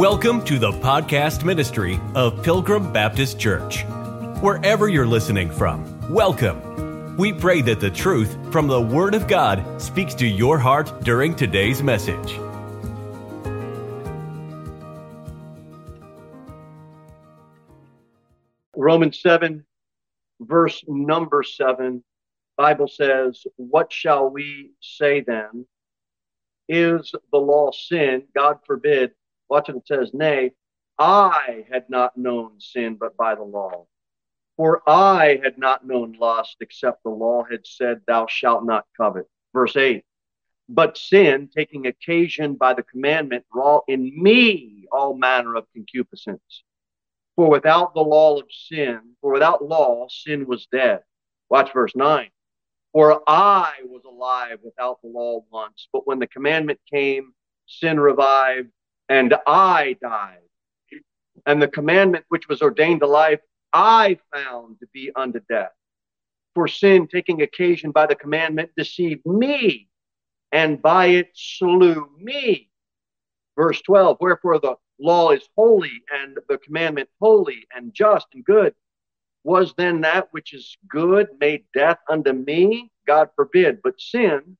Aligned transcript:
Welcome 0.00 0.42
to 0.46 0.58
the 0.58 0.72
podcast 0.72 1.44
ministry 1.44 2.00
of 2.14 2.42
Pilgrim 2.42 2.90
Baptist 2.90 3.38
Church. 3.38 3.84
Wherever 4.40 4.88
you're 4.88 5.06
listening 5.06 5.50
from, 5.50 6.10
welcome. 6.10 7.18
We 7.18 7.34
pray 7.34 7.60
that 7.60 7.80
the 7.80 7.90
truth 7.90 8.34
from 8.50 8.66
the 8.66 8.80
Word 8.80 9.14
of 9.14 9.28
God 9.28 9.62
speaks 9.78 10.14
to 10.14 10.26
your 10.26 10.58
heart 10.58 10.90
during 11.02 11.36
today's 11.36 11.82
message. 11.82 12.38
Romans 18.74 19.20
7, 19.20 19.66
verse 20.40 20.82
number 20.88 21.42
7, 21.42 22.02
Bible 22.56 22.88
says, 22.88 23.44
What 23.56 23.92
shall 23.92 24.30
we 24.30 24.70
say 24.80 25.20
then? 25.20 25.66
Is 26.70 27.12
the 27.30 27.38
law 27.38 27.70
sin? 27.70 28.22
God 28.34 28.60
forbid. 28.64 29.12
Watch 29.50 29.68
it 29.68 29.84
says, 29.84 30.14
Nay, 30.14 30.52
I 30.96 31.66
had 31.70 31.90
not 31.90 32.16
known 32.16 32.60
sin 32.60 32.94
but 32.94 33.16
by 33.16 33.34
the 33.34 33.42
law. 33.42 33.86
For 34.56 34.88
I 34.88 35.40
had 35.42 35.58
not 35.58 35.84
known 35.84 36.12
lust 36.12 36.56
except 36.60 37.02
the 37.02 37.10
law 37.10 37.42
had 37.50 37.66
said, 37.66 38.02
Thou 38.06 38.26
shalt 38.28 38.64
not 38.64 38.86
covet. 38.96 39.26
Verse 39.52 39.76
8. 39.76 40.04
But 40.68 40.96
sin, 40.96 41.50
taking 41.52 41.86
occasion 41.86 42.54
by 42.54 42.74
the 42.74 42.84
commandment, 42.84 43.44
wrought 43.52 43.84
in 43.88 44.22
me 44.22 44.86
all 44.92 45.14
manner 45.14 45.56
of 45.56 45.66
concupiscence. 45.72 46.62
For 47.34 47.50
without 47.50 47.92
the 47.94 48.02
law 48.02 48.38
of 48.38 48.46
sin, 48.52 49.16
for 49.20 49.32
without 49.32 49.64
law, 49.64 50.06
sin 50.08 50.46
was 50.46 50.68
dead. 50.70 51.00
Watch 51.48 51.72
verse 51.72 51.96
9. 51.96 52.28
For 52.92 53.20
I 53.26 53.72
was 53.84 54.02
alive 54.04 54.58
without 54.62 55.00
the 55.02 55.08
law 55.08 55.44
once, 55.50 55.88
but 55.92 56.06
when 56.06 56.20
the 56.20 56.28
commandment 56.28 56.78
came, 56.88 57.32
sin 57.66 57.98
revived 57.98 58.68
and 59.10 59.34
I 59.46 59.96
died. 60.00 60.38
And 61.44 61.60
the 61.60 61.68
commandment 61.68 62.24
which 62.28 62.48
was 62.48 62.62
ordained 62.62 63.00
to 63.00 63.06
life, 63.06 63.40
I 63.72 64.18
found 64.32 64.78
to 64.80 64.86
be 64.94 65.10
unto 65.14 65.40
death. 65.48 65.72
For 66.54 66.68
sin, 66.68 67.08
taking 67.08 67.42
occasion 67.42 67.90
by 67.90 68.06
the 68.06 68.14
commandment, 68.14 68.70
deceived 68.76 69.26
me, 69.26 69.88
and 70.52 70.80
by 70.80 71.06
it 71.06 71.30
slew 71.34 72.08
me. 72.18 72.70
Verse 73.56 73.82
12 73.82 74.18
Wherefore 74.20 74.60
the 74.60 74.76
law 75.00 75.30
is 75.30 75.48
holy, 75.56 76.02
and 76.12 76.38
the 76.48 76.58
commandment 76.58 77.08
holy, 77.20 77.66
and 77.74 77.92
just, 77.92 78.26
and 78.34 78.44
good. 78.44 78.74
Was 79.42 79.74
then 79.76 80.02
that 80.02 80.28
which 80.30 80.52
is 80.52 80.76
good 80.88 81.28
made 81.40 81.64
death 81.74 81.98
unto 82.08 82.32
me? 82.32 82.92
God 83.06 83.30
forbid. 83.34 83.80
But 83.82 84.00
sin, 84.00 84.56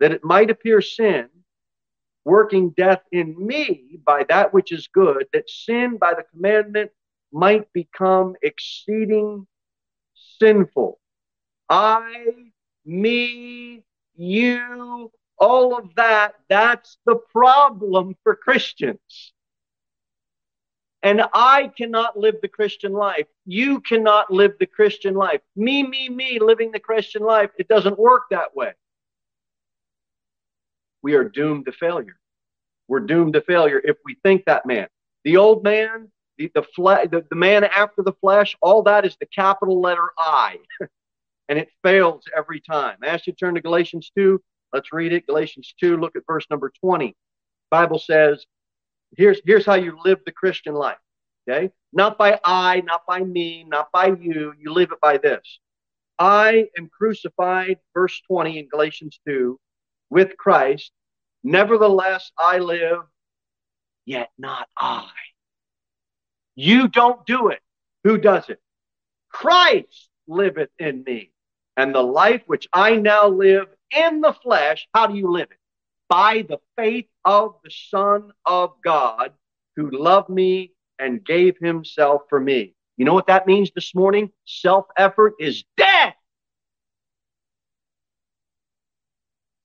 that 0.00 0.12
it 0.12 0.24
might 0.24 0.50
appear 0.50 0.82
sin, 0.82 1.28
working 2.24 2.70
death 2.70 3.02
in 3.10 3.34
me 3.38 3.98
by 4.04 4.24
that 4.28 4.52
which 4.54 4.72
is 4.72 4.88
good, 4.88 5.26
that 5.32 5.50
sin 5.50 5.96
by 5.96 6.14
the 6.14 6.24
commandment 6.32 6.90
might 7.32 7.72
become 7.72 8.34
exceeding 8.42 9.46
sinful. 10.38 10.98
I, 11.68 12.26
me, 12.84 13.82
you, 14.14 15.10
all 15.38 15.76
of 15.76 15.94
that, 15.96 16.34
that's 16.48 16.98
the 17.06 17.16
problem 17.16 18.16
for 18.22 18.36
Christians. 18.36 19.32
And 21.02 21.22
I 21.34 21.72
cannot 21.76 22.16
live 22.16 22.36
the 22.40 22.48
Christian 22.48 22.92
life. 22.92 23.26
You 23.44 23.80
cannot 23.80 24.32
live 24.32 24.52
the 24.60 24.66
Christian 24.66 25.14
life. 25.14 25.40
Me, 25.56 25.82
me, 25.82 26.08
me 26.08 26.38
living 26.38 26.70
the 26.70 26.78
Christian 26.78 27.22
life, 27.22 27.50
it 27.58 27.66
doesn't 27.66 27.98
work 27.98 28.24
that 28.30 28.54
way 28.54 28.74
we 31.02 31.14
are 31.14 31.24
doomed 31.24 31.66
to 31.66 31.72
failure. 31.72 32.18
We're 32.88 33.00
doomed 33.00 33.34
to 33.34 33.40
failure 33.42 33.80
if 33.82 33.96
we 34.04 34.16
think 34.22 34.44
that 34.46 34.66
man. 34.66 34.88
The 35.24 35.36
old 35.36 35.62
man, 35.62 36.10
the 36.38 36.50
the, 36.54 36.62
fle- 36.62 37.08
the, 37.10 37.24
the 37.28 37.36
man 37.36 37.64
after 37.64 38.02
the 38.02 38.12
flesh, 38.20 38.56
all 38.60 38.82
that 38.84 39.04
is 39.04 39.16
the 39.20 39.26
capital 39.26 39.80
letter 39.80 40.10
I. 40.18 40.58
and 41.48 41.58
it 41.58 41.68
fails 41.82 42.24
every 42.36 42.60
time. 42.60 42.96
I 43.02 43.08
ask 43.08 43.26
you 43.26 43.32
to 43.32 43.38
turn 43.38 43.54
to 43.54 43.60
Galatians 43.60 44.10
2. 44.16 44.40
Let's 44.72 44.92
read 44.92 45.12
it. 45.12 45.26
Galatians 45.26 45.74
2, 45.80 45.98
look 45.98 46.16
at 46.16 46.22
verse 46.26 46.46
number 46.50 46.72
20. 46.80 47.14
Bible 47.70 47.98
says, 47.98 48.46
here's, 49.16 49.40
here's 49.44 49.66
how 49.66 49.74
you 49.74 49.98
live 50.04 50.18
the 50.24 50.32
Christian 50.32 50.74
life. 50.74 50.98
Okay? 51.48 51.70
Not 51.92 52.16
by 52.16 52.38
I, 52.44 52.82
not 52.86 53.02
by 53.06 53.20
me, 53.20 53.64
not 53.64 53.88
by 53.92 54.06
you. 54.06 54.54
You 54.58 54.72
live 54.72 54.92
it 54.92 55.00
by 55.00 55.18
this. 55.18 55.60
I 56.18 56.68
am 56.78 56.88
crucified, 56.88 57.78
verse 57.94 58.20
20 58.28 58.58
in 58.58 58.68
Galatians 58.68 59.18
2, 59.26 59.58
with 60.12 60.36
Christ. 60.36 60.92
Nevertheless, 61.42 62.30
I 62.38 62.58
live, 62.58 63.00
yet 64.04 64.30
not 64.38 64.68
I. 64.76 65.08
You 66.54 66.88
don't 66.88 67.24
do 67.24 67.48
it. 67.48 67.60
Who 68.04 68.18
does 68.18 68.50
it? 68.50 68.60
Christ 69.30 70.10
liveth 70.28 70.68
in 70.78 71.02
me. 71.02 71.32
And 71.78 71.94
the 71.94 72.02
life 72.02 72.42
which 72.46 72.68
I 72.74 72.96
now 72.96 73.28
live 73.28 73.68
in 73.90 74.20
the 74.20 74.34
flesh, 74.34 74.86
how 74.92 75.06
do 75.06 75.16
you 75.16 75.32
live 75.32 75.48
it? 75.50 75.56
By 76.10 76.44
the 76.46 76.58
faith 76.76 77.08
of 77.24 77.54
the 77.64 77.70
Son 77.70 78.32
of 78.44 78.72
God 78.84 79.32
who 79.76 79.90
loved 79.90 80.28
me 80.28 80.72
and 80.98 81.24
gave 81.24 81.56
himself 81.58 82.22
for 82.28 82.38
me. 82.38 82.74
You 82.98 83.06
know 83.06 83.14
what 83.14 83.28
that 83.28 83.46
means 83.46 83.70
this 83.74 83.94
morning? 83.94 84.30
Self 84.44 84.84
effort 84.98 85.32
is 85.40 85.64
dead. 85.78 86.12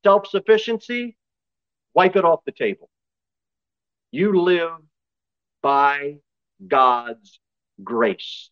Self 0.07 0.25
sufficiency, 0.25 1.18
wipe 1.94 2.16
it 2.16 2.23
off 2.23 2.40
the 2.45 2.51
table. 2.53 2.90
You 4.12 4.41
live 4.41 4.72
by 5.62 6.19
God's 6.66 7.41
grace. 7.84 8.50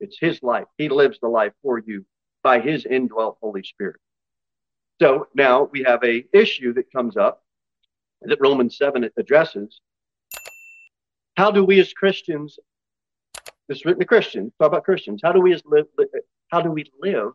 It's 0.00 0.18
His 0.18 0.42
life. 0.42 0.64
He 0.78 0.88
lives 0.88 1.20
the 1.22 1.28
life 1.28 1.52
for 1.62 1.78
you 1.78 2.04
by 2.42 2.58
His 2.58 2.84
indwelt 2.84 3.38
Holy 3.40 3.62
Spirit. 3.62 4.00
So 5.00 5.28
now 5.36 5.68
we 5.70 5.84
have 5.84 6.02
a 6.02 6.24
issue 6.32 6.72
that 6.74 6.90
comes 6.90 7.16
up 7.16 7.44
that 8.22 8.40
Romans 8.40 8.76
7 8.76 9.08
addresses. 9.16 9.80
How 11.36 11.52
do 11.52 11.64
we 11.64 11.78
as 11.78 11.92
Christians, 11.92 12.58
this 13.68 13.78
is 13.78 13.84
written 13.84 14.00
to 14.00 14.06
Christians, 14.06 14.52
talk 14.58 14.66
about 14.66 14.82
Christians, 14.82 15.20
how 15.22 15.30
do 15.30 15.40
we 15.40 15.54
as 15.54 15.62
live, 15.64 15.86
how 16.48 16.60
do 16.60 16.72
we 16.72 16.90
live 17.00 17.34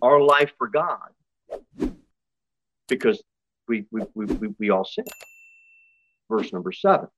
our 0.00 0.18
life 0.18 0.52
for 0.56 0.66
God 0.66 1.10
because 2.90 3.22
we, 3.66 3.86
we, 3.90 4.02
we, 4.14 4.26
we, 4.26 4.48
we 4.58 4.70
all 4.70 4.84
sin. 4.84 5.04
Verse 6.28 6.52
number 6.52 6.72
seven. 6.72 7.08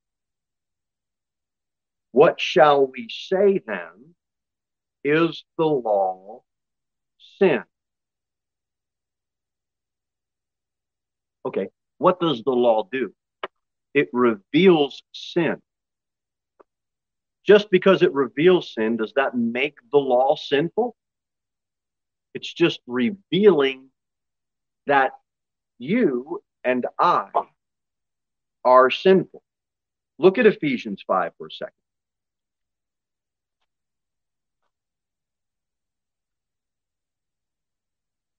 What 2.13 2.41
shall 2.41 2.87
we 2.87 3.09
say 3.11 3.61
then? 3.67 4.15
Is 5.03 5.45
the 5.59 5.65
law 5.65 6.43
sin? 7.39 7.65
Okay, 11.45 11.69
what 11.99 12.21
does 12.21 12.45
the 12.45 12.53
law 12.53 12.87
do? 12.93 13.13
It 13.95 14.09
reveals 14.13 15.03
sin. 15.13 15.57
Just 17.45 17.71
because 17.71 18.03
it 18.03 18.13
reveals 18.13 18.73
sin, 18.73 18.97
does 18.97 19.13
that 19.17 19.37
make 19.37 19.79
the 19.91 19.99
law 19.99 20.37
sinful? 20.37 20.95
It's 22.35 22.53
just 22.53 22.81
revealing 22.87 23.89
that 24.87 25.13
you 25.83 26.43
and 26.65 26.87
I 26.99 27.29
are 28.65 28.91
sinful. 28.91 29.43
Look 30.19 30.39
at 30.39 30.47
Ephesians 30.47 31.03
5 31.07 31.33
for 31.37 31.49
a 31.49 31.51
second. 31.51 31.73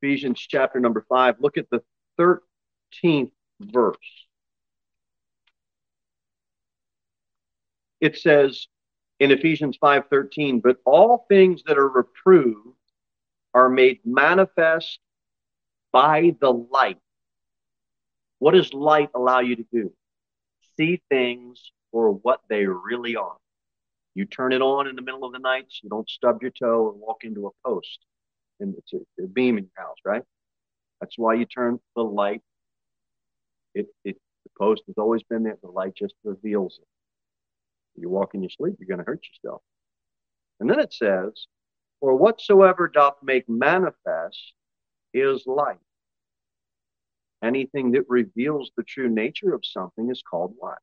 Ephesians 0.01 0.39
chapter 0.39 0.79
number 0.79 1.05
5, 1.07 1.35
look 1.39 1.57
at 1.57 1.67
the 1.69 1.81
13th 2.19 3.31
verse. 3.61 3.97
It 8.01 8.17
says 8.17 8.67
in 9.19 9.31
Ephesians 9.31 9.77
5:13, 9.77 10.59
"But 10.59 10.81
all 10.83 11.25
things 11.29 11.63
that 11.63 11.77
are 11.77 11.87
reproved 11.87 12.77
are 13.53 13.69
made 13.69 14.05
manifest 14.05 14.99
by 15.93 16.35
the 16.41 16.51
light. 16.51 16.99
What 18.43 18.55
does 18.55 18.73
light 18.73 19.09
allow 19.15 19.39
you 19.39 19.55
to 19.55 19.65
do? 19.71 19.93
See 20.75 21.01
things 21.09 21.71
for 21.93 22.11
what 22.11 22.41
they 22.49 22.65
really 22.65 23.15
are. 23.15 23.37
You 24.15 24.25
turn 24.25 24.51
it 24.51 24.61
on 24.61 24.85
in 24.85 24.97
the 24.97 25.01
middle 25.01 25.23
of 25.23 25.31
the 25.31 25.39
night, 25.39 25.67
so 25.69 25.79
you 25.83 25.89
don't 25.89 26.09
stub 26.09 26.41
your 26.41 26.51
toe 26.51 26.91
and 26.91 26.99
walk 26.99 27.23
into 27.23 27.47
a 27.47 27.51
post 27.65 27.99
and 28.59 28.75
it's 28.77 28.91
a, 28.91 29.27
beam 29.27 29.57
in 29.57 29.69
your 29.73 29.87
house, 29.87 29.95
right? 30.03 30.23
That's 30.99 31.17
why 31.17 31.35
you 31.35 31.45
turn 31.45 31.79
the 31.95 32.03
light. 32.03 32.41
It, 33.75 33.87
it, 34.03 34.17
the 34.43 34.51
post 34.59 34.83
has 34.87 34.97
always 34.97 35.23
been 35.23 35.43
there. 35.43 35.57
The 35.63 35.71
light 35.71 35.95
just 35.95 36.15
reveals 36.25 36.79
it. 36.81 38.01
You 38.01 38.09
walk 38.09 38.35
in 38.35 38.43
your 38.43 38.49
sleep, 38.49 38.75
you're 38.77 38.93
going 38.93 39.05
to 39.05 39.09
hurt 39.09 39.23
yourself. 39.25 39.61
And 40.59 40.69
then 40.69 40.81
it 40.81 40.91
says, 40.91 41.47
For 42.01 42.13
whatsoever 42.13 42.89
doth 42.89 43.15
make 43.23 43.47
manifest 43.47 44.51
is 45.13 45.47
light. 45.47 45.77
Anything 47.43 47.91
that 47.91 48.05
reveals 48.07 48.71
the 48.77 48.83
true 48.83 49.09
nature 49.09 49.53
of 49.53 49.65
something 49.65 50.09
is 50.09 50.23
called 50.23 50.53
what? 50.57 50.77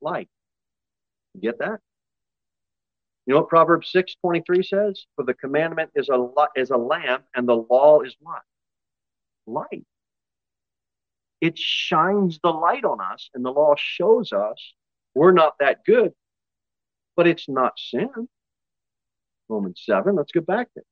light. 0.00 0.28
You 1.34 1.40
get 1.40 1.58
that? 1.58 1.80
You 3.26 3.34
know 3.34 3.40
what 3.40 3.48
Proverbs 3.48 3.90
6 3.92 4.16
23 4.22 4.62
says? 4.62 5.06
For 5.14 5.24
the 5.24 5.34
commandment 5.34 5.90
is 5.94 6.08
a 6.08 6.28
is 6.56 6.70
a 6.70 6.76
lamp, 6.76 7.24
and 7.34 7.48
the 7.48 7.56
law 7.56 8.00
is 8.00 8.16
what? 8.20 8.42
Light. 9.46 9.84
It 11.40 11.56
shines 11.56 12.38
the 12.42 12.50
light 12.50 12.84
on 12.84 13.00
us, 13.00 13.30
and 13.34 13.44
the 13.44 13.52
law 13.52 13.74
shows 13.76 14.32
us 14.32 14.74
we're 15.14 15.32
not 15.32 15.54
that 15.60 15.84
good, 15.84 16.12
but 17.16 17.26
it's 17.26 17.48
not 17.48 17.78
sin. 17.78 18.28
Romans 19.48 19.82
7, 19.84 20.14
let's 20.14 20.32
get 20.32 20.46
back 20.46 20.68
there. 20.74 20.84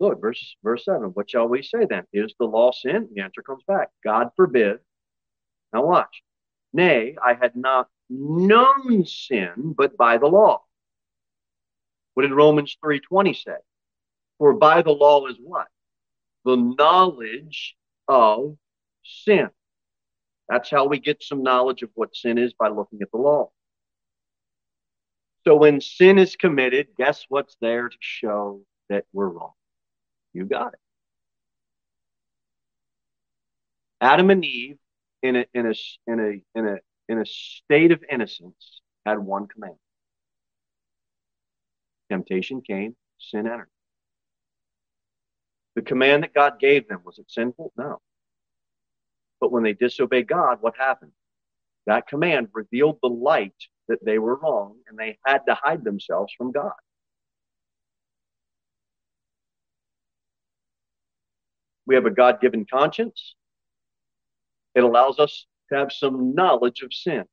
Look, 0.00 0.20
verse 0.20 0.56
verse 0.62 0.84
7. 0.84 1.10
What 1.10 1.30
shall 1.30 1.48
we 1.48 1.62
say 1.62 1.86
then? 1.88 2.04
Is 2.12 2.34
the 2.38 2.46
law 2.46 2.70
sin? 2.72 3.08
The 3.12 3.22
answer 3.22 3.42
comes 3.42 3.64
back. 3.66 3.88
God 4.04 4.30
forbid. 4.36 4.78
Now 5.72 5.84
watch. 5.84 6.22
Nay, 6.72 7.16
I 7.22 7.34
had 7.34 7.56
not 7.56 7.88
known 8.08 9.04
sin 9.04 9.74
but 9.76 9.96
by 9.96 10.18
the 10.18 10.26
law. 10.26 10.62
What 12.14 12.22
did 12.22 12.32
Romans 12.32 12.76
3:20 12.84 13.34
say? 13.34 13.56
For 14.38 14.54
by 14.54 14.82
the 14.82 14.92
law 14.92 15.26
is 15.26 15.36
what? 15.40 15.68
The 16.44 16.56
knowledge 16.56 17.76
of 18.06 18.56
sin. 19.02 19.50
That's 20.48 20.70
how 20.70 20.86
we 20.86 20.98
get 20.98 21.22
some 21.22 21.42
knowledge 21.42 21.82
of 21.82 21.90
what 21.94 22.16
sin 22.16 22.38
is 22.38 22.54
by 22.54 22.68
looking 22.68 23.02
at 23.02 23.10
the 23.10 23.18
law. 23.18 23.50
So 25.44 25.56
when 25.56 25.80
sin 25.80 26.18
is 26.18 26.36
committed, 26.36 26.88
guess 26.96 27.24
what's 27.28 27.56
there 27.60 27.88
to 27.88 27.96
show 28.00 28.62
that 28.88 29.04
we're 29.12 29.28
wrong? 29.28 29.52
You 30.32 30.44
got 30.44 30.74
it. 30.74 30.80
Adam 34.00 34.30
and 34.30 34.44
Eve, 34.44 34.76
in 35.22 35.36
a 35.36 35.46
in 35.54 35.66
a 35.66 35.74
in 36.06 36.20
a 36.20 36.58
in 36.58 36.66
a 36.68 36.76
in 37.08 37.18
a 37.18 37.26
state 37.26 37.90
of 37.92 38.04
innocence, 38.10 38.80
had 39.04 39.18
one 39.18 39.46
command. 39.48 39.76
Temptation 42.10 42.62
came, 42.62 42.96
sin 43.18 43.46
entered. 43.46 43.68
The 45.74 45.82
command 45.82 46.22
that 46.22 46.34
God 46.34 46.58
gave 46.58 46.88
them 46.88 47.00
was 47.04 47.18
it 47.18 47.26
sinful? 47.30 47.72
No. 47.76 48.00
But 49.40 49.52
when 49.52 49.62
they 49.62 49.74
disobeyed 49.74 50.26
God, 50.28 50.58
what 50.60 50.76
happened? 50.76 51.12
That 51.86 52.06
command 52.06 52.48
revealed 52.52 52.98
the 53.02 53.08
light 53.08 53.54
that 53.88 54.04
they 54.04 54.18
were 54.18 54.36
wrong 54.36 54.76
and 54.88 54.98
they 54.98 55.18
had 55.24 55.46
to 55.46 55.54
hide 55.54 55.84
themselves 55.84 56.32
from 56.36 56.52
God. 56.52 56.72
We 61.88 61.94
have 61.94 62.04
a 62.04 62.10
God 62.10 62.42
given 62.42 62.66
conscience. 62.66 63.34
It 64.74 64.84
allows 64.84 65.18
us 65.18 65.46
to 65.70 65.78
have 65.78 65.90
some 65.90 66.34
knowledge 66.34 66.82
of 66.82 66.92
sin. 66.92 67.24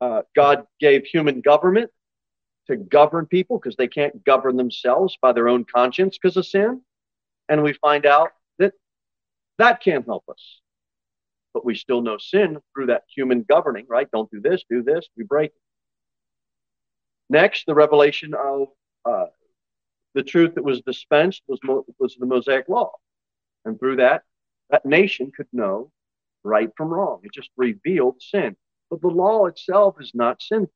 Uh, 0.00 0.22
God 0.34 0.66
gave 0.80 1.04
human 1.04 1.40
government 1.40 1.90
to 2.66 2.76
govern 2.76 3.26
people 3.26 3.58
because 3.58 3.76
they 3.76 3.86
can't 3.86 4.24
govern 4.24 4.56
themselves 4.56 5.16
by 5.22 5.32
their 5.32 5.48
own 5.48 5.64
conscience 5.64 6.18
because 6.20 6.36
of 6.36 6.44
sin. 6.44 6.80
And 7.48 7.62
we 7.62 7.72
find 7.74 8.04
out 8.04 8.30
that 8.58 8.72
that 9.58 9.80
can't 9.80 10.04
help 10.04 10.24
us. 10.28 10.60
But 11.54 11.64
we 11.64 11.76
still 11.76 12.00
know 12.00 12.18
sin 12.18 12.58
through 12.74 12.86
that 12.86 13.04
human 13.14 13.44
governing, 13.44 13.86
right? 13.88 14.10
Don't 14.10 14.30
do 14.30 14.40
this, 14.40 14.64
do 14.68 14.82
this, 14.82 15.08
we 15.16 15.22
break 15.22 15.50
it. 15.50 15.62
Next, 17.28 17.64
the 17.66 17.74
revelation 17.74 18.34
of 18.34 18.68
uh, 19.04 19.26
the 20.14 20.24
truth 20.24 20.56
that 20.56 20.64
was 20.64 20.80
dispensed 20.80 21.42
was, 21.46 21.60
was 21.98 22.16
the 22.18 22.26
Mosaic 22.26 22.68
Law. 22.68 22.90
And 23.64 23.78
through 23.78 23.96
that, 23.96 24.22
that 24.70 24.86
nation 24.86 25.32
could 25.34 25.48
know 25.52 25.90
right 26.42 26.70
from 26.76 26.88
wrong. 26.88 27.20
It 27.22 27.32
just 27.34 27.50
revealed 27.56 28.16
sin. 28.20 28.56
But 28.90 29.00
the 29.00 29.08
law 29.08 29.46
itself 29.46 29.96
is 30.00 30.12
not 30.14 30.42
sinful. 30.42 30.72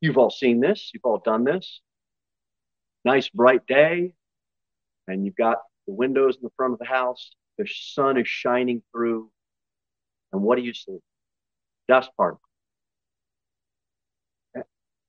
You've 0.00 0.18
all 0.18 0.30
seen 0.30 0.60
this, 0.60 0.90
you've 0.92 1.04
all 1.04 1.22
done 1.24 1.44
this. 1.44 1.80
Nice 3.04 3.28
bright 3.28 3.66
day, 3.66 4.14
and 5.06 5.24
you've 5.24 5.36
got 5.36 5.58
the 5.86 5.94
windows 5.94 6.36
in 6.36 6.42
the 6.42 6.50
front 6.56 6.74
of 6.74 6.78
the 6.78 6.84
house, 6.84 7.30
the 7.58 7.66
sun 7.66 8.18
is 8.18 8.28
shining 8.28 8.82
through, 8.92 9.30
and 10.32 10.42
what 10.42 10.56
do 10.56 10.62
you 10.62 10.74
see? 10.74 10.98
Dust 11.88 12.10
particles 12.16 12.53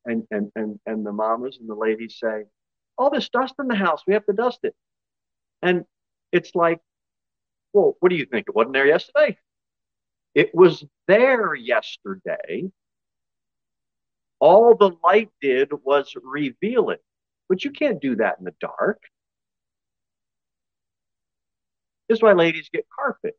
and 0.06 0.28
and 0.32 0.52
and 0.56 0.80
and 0.86 1.06
the 1.06 1.12
mamas 1.12 1.58
and 1.60 1.70
the 1.70 1.76
ladies 1.76 2.18
say, 2.20 2.46
"All 2.98 3.10
this 3.10 3.30
dust 3.30 3.56
in 3.60 3.68
the 3.68 3.76
house, 3.76 4.02
we 4.08 4.14
have 4.14 4.26
to 4.26 4.34
dust 4.34 4.60
it," 4.64 4.76
and 5.62 5.86
it's 6.32 6.56
like, 6.56 6.82
well, 7.74 7.96
what 8.00 8.10
do 8.10 8.16
you 8.16 8.26
think? 8.26 8.48
It 8.48 8.56
wasn't 8.56 8.74
there 8.74 8.88
yesterday. 8.88 9.38
It 10.34 10.54
was 10.54 10.84
there 11.08 11.56
yesterday. 11.56 12.72
All 14.40 14.76
the 14.76 14.92
light 15.04 15.30
did 15.42 15.72
was 15.84 16.14
reveal 16.22 16.90
it, 16.90 17.02
but 17.48 17.64
you 17.64 17.72
can't 17.72 18.02
do 18.02 18.16
that 18.18 18.38
in 18.40 18.46
the 18.46 18.54
dark. 18.60 19.02
This 22.08 22.18
is 22.18 22.22
why 22.22 22.34
ladies 22.34 22.70
get 22.72 22.86
carpet 22.94 23.38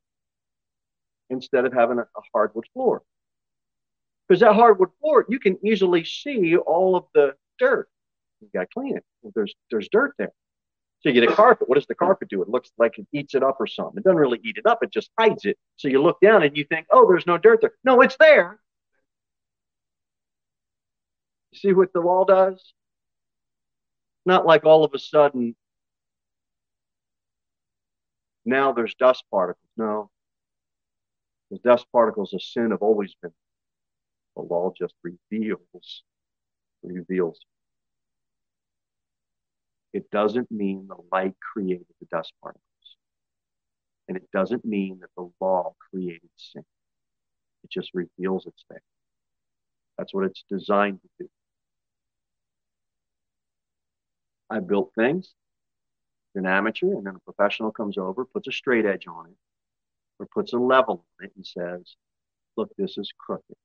instead 1.30 1.64
of 1.64 1.72
having 1.72 1.98
a, 1.98 2.02
a 2.02 2.20
hardwood 2.32 2.66
floor. 2.72 3.02
Because 4.28 4.40
that 4.40 4.54
hardwood 4.54 4.90
floor, 5.00 5.24
you 5.28 5.38
can 5.38 5.58
easily 5.64 6.04
see 6.04 6.56
all 6.56 6.96
of 6.96 7.04
the 7.14 7.34
dirt. 7.58 7.88
You 8.40 8.48
got 8.52 8.62
to 8.62 8.66
clean 8.74 8.96
it. 8.96 9.04
There's 9.34 9.54
there's 9.70 9.88
dirt 9.88 10.14
there. 10.18 10.32
So 11.00 11.10
you 11.10 11.20
get 11.20 11.30
a 11.30 11.34
carpet. 11.34 11.68
What 11.68 11.76
does 11.76 11.86
the 11.86 11.94
carpet 11.94 12.28
do? 12.28 12.42
It 12.42 12.48
looks 12.48 12.70
like 12.78 12.98
it 12.98 13.06
eats 13.12 13.34
it 13.34 13.42
up 13.42 13.58
or 13.60 13.66
something. 13.66 13.98
It 13.98 14.04
doesn't 14.04 14.16
really 14.16 14.40
eat 14.44 14.56
it 14.56 14.66
up. 14.66 14.82
It 14.82 14.90
just 14.92 15.10
hides 15.18 15.44
it. 15.44 15.56
So 15.76 15.88
you 15.88 16.02
look 16.02 16.20
down 16.20 16.42
and 16.42 16.56
you 16.56 16.64
think, 16.64 16.86
oh, 16.90 17.06
there's 17.08 17.26
no 17.26 17.38
dirt 17.38 17.60
there. 17.60 17.72
No, 17.84 18.00
it's 18.00 18.16
there. 18.18 18.58
You 21.52 21.58
See 21.58 21.72
what 21.72 21.92
the 21.92 22.00
wall 22.00 22.24
does? 22.24 22.72
Not 24.24 24.46
like 24.46 24.64
all 24.64 24.84
of 24.84 24.92
a 24.94 24.98
sudden 24.98 25.54
now 28.44 28.72
there's 28.72 28.94
dust 28.94 29.24
particles. 29.30 29.68
No. 29.76 30.10
The 31.50 31.58
dust 31.58 31.86
particles 31.92 32.32
of 32.32 32.42
sin 32.42 32.70
have 32.70 32.82
always 32.82 33.14
been 33.20 33.32
the 34.36 34.42
law 34.42 34.72
just 34.76 34.94
reveals, 35.02 36.02
reveals. 36.82 37.40
It 39.92 40.10
doesn't 40.10 40.50
mean 40.50 40.88
the 40.88 40.96
light 41.10 41.34
created 41.40 41.86
the 42.00 42.06
dust 42.10 42.32
particles. 42.42 42.62
And 44.08 44.16
it 44.16 44.28
doesn't 44.32 44.64
mean 44.64 45.00
that 45.00 45.10
the 45.16 45.30
law 45.40 45.74
created 45.90 46.30
sin. 46.36 46.64
It 47.64 47.70
just 47.70 47.90
reveals 47.94 48.46
its 48.46 48.64
thing. 48.68 48.78
That's 49.98 50.12
what 50.12 50.26
it's 50.26 50.44
designed 50.48 51.00
to 51.00 51.08
do. 51.24 51.30
I 54.50 54.60
built 54.60 54.92
things. 54.94 55.34
An 56.34 56.46
amateur 56.46 56.92
and 56.92 57.06
then 57.06 57.16
a 57.16 57.32
professional 57.32 57.72
comes 57.72 57.96
over, 57.96 58.26
puts 58.26 58.46
a 58.46 58.52
straight 58.52 58.84
edge 58.84 59.06
on 59.06 59.26
it, 59.26 59.36
or 60.18 60.26
puts 60.26 60.52
a 60.52 60.58
level 60.58 61.04
on 61.18 61.26
it 61.26 61.32
and 61.34 61.46
says, 61.46 61.96
look, 62.56 62.70
this 62.76 62.98
is 62.98 63.10
crooked. 63.18 63.56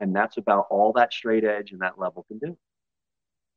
And 0.00 0.16
that's 0.16 0.38
about 0.38 0.66
all 0.70 0.92
that 0.94 1.12
straight 1.12 1.44
edge 1.44 1.72
and 1.72 1.82
that 1.82 1.98
level 1.98 2.24
can 2.26 2.38
do. 2.38 2.56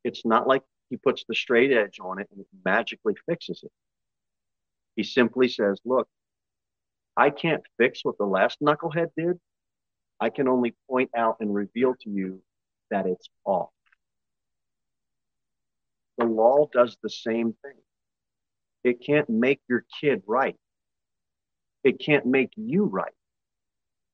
It's 0.03 0.25
not 0.25 0.47
like 0.47 0.61
he 0.89 0.97
puts 0.97 1.23
the 1.27 1.35
straight 1.35 1.71
edge 1.71 1.99
on 2.01 2.19
it 2.19 2.27
and 2.31 2.41
it 2.41 2.47
magically 2.65 3.15
fixes 3.25 3.61
it. 3.63 3.71
He 4.95 5.03
simply 5.03 5.47
says, 5.47 5.79
look, 5.85 6.07
I 7.15 7.29
can't 7.29 7.63
fix 7.77 8.03
what 8.03 8.17
the 8.17 8.25
last 8.25 8.59
knucklehead 8.61 9.09
did. 9.15 9.39
I 10.19 10.29
can 10.29 10.47
only 10.47 10.75
point 10.89 11.11
out 11.15 11.37
and 11.39 11.53
reveal 11.53 11.95
to 12.01 12.09
you 12.09 12.41
that 12.91 13.05
it's 13.05 13.27
off. 13.45 13.69
The 16.17 16.25
law 16.25 16.67
does 16.71 16.97
the 17.01 17.09
same 17.09 17.55
thing. 17.63 17.77
It 18.83 19.03
can't 19.05 19.29
make 19.29 19.61
your 19.67 19.85
kid 19.99 20.23
right. 20.27 20.55
It 21.83 21.99
can't 21.99 22.25
make 22.25 22.51
you 22.55 22.85
right. 22.85 23.13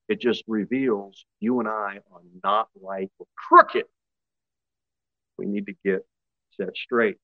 It 0.10 0.20
just 0.20 0.44
reveals 0.48 1.26
you 1.40 1.60
and 1.60 1.70
I 1.70 2.00
are 2.12 2.22
not 2.44 2.68
right. 2.82 3.12
Crooked. 3.38 3.86
We 5.38 5.46
need 5.46 5.68
to 5.68 5.76
get 5.86 6.06
set 6.58 6.76
straight. 6.76 7.18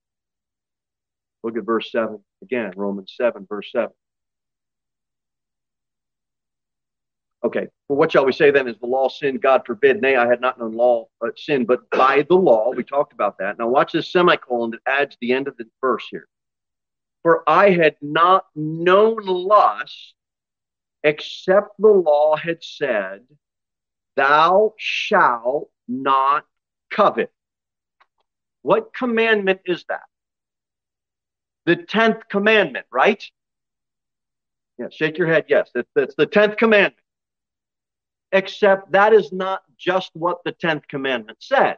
Look 1.44 1.58
at 1.58 1.66
verse 1.66 1.92
7 1.92 2.20
again, 2.44 2.74
Romans 2.76 3.14
7, 3.18 3.48
verse 3.50 3.72
7. 3.72 3.90
Okay, 7.44 7.68
well, 7.88 7.98
what 7.98 8.12
shall 8.12 8.26
we 8.26 8.32
say 8.32 8.50
then? 8.50 8.68
Is 8.68 8.78
the 8.80 8.88
law 8.88 9.10
sin? 9.10 9.38
God 9.38 9.64
forbid. 9.66 10.02
Nay, 10.02 10.16
I 10.16 10.28
had 10.28 10.42
not 10.42 10.60
known 10.60 10.74
law 10.74 11.08
uh, 11.24 11.30
sin, 11.36 11.66
but 11.66 11.88
by 11.92 12.26
the 12.28 12.36
law. 12.36 12.72
We 12.72 12.84
talked 12.84 13.14
about 13.14 13.38
that. 13.40 13.60
Now, 13.60 13.68
watch 13.68 13.92
this 13.92 14.12
semicolon 14.12 14.72
that 14.72 14.80
adds 14.88 15.18
the 15.22 15.34
end 15.34 15.48
of 15.48 15.58
the 15.58 15.66
verse 15.82 16.08
here. 16.10 16.28
For 17.22 17.48
I 17.48 17.72
had 17.72 17.98
not 18.02 18.46
known 18.56 19.18
lust 19.26 20.16
except 21.06 21.80
the 21.80 21.88
law 21.88 22.36
had 22.36 22.64
said, 22.64 23.22
Thou 24.16 24.74
shalt 24.78 25.70
not 25.88 26.46
covet. 26.90 27.32
What 28.64 28.94
commandment 28.94 29.62
is 29.66 29.86
that? 29.88 30.02
The 31.66 31.76
10th 31.76 32.24
commandment, 32.30 32.88
right? 32.92 33.24
Yeah, 34.80 34.88
shake 34.92 35.18
your 35.18 35.28
head. 35.28 35.46
Yes, 35.48 35.70
it's, 35.76 35.90
it's 35.96 36.16
the 36.16 36.26
10th 36.26 36.58
commandment. 36.58 36.96
Except 38.32 38.92
that 38.94 39.14
is 39.14 39.32
not 39.32 39.62
just 39.78 40.10
what 40.14 40.40
the 40.44 40.54
10th 40.54 40.88
commandment 40.88 41.38
said. 41.40 41.78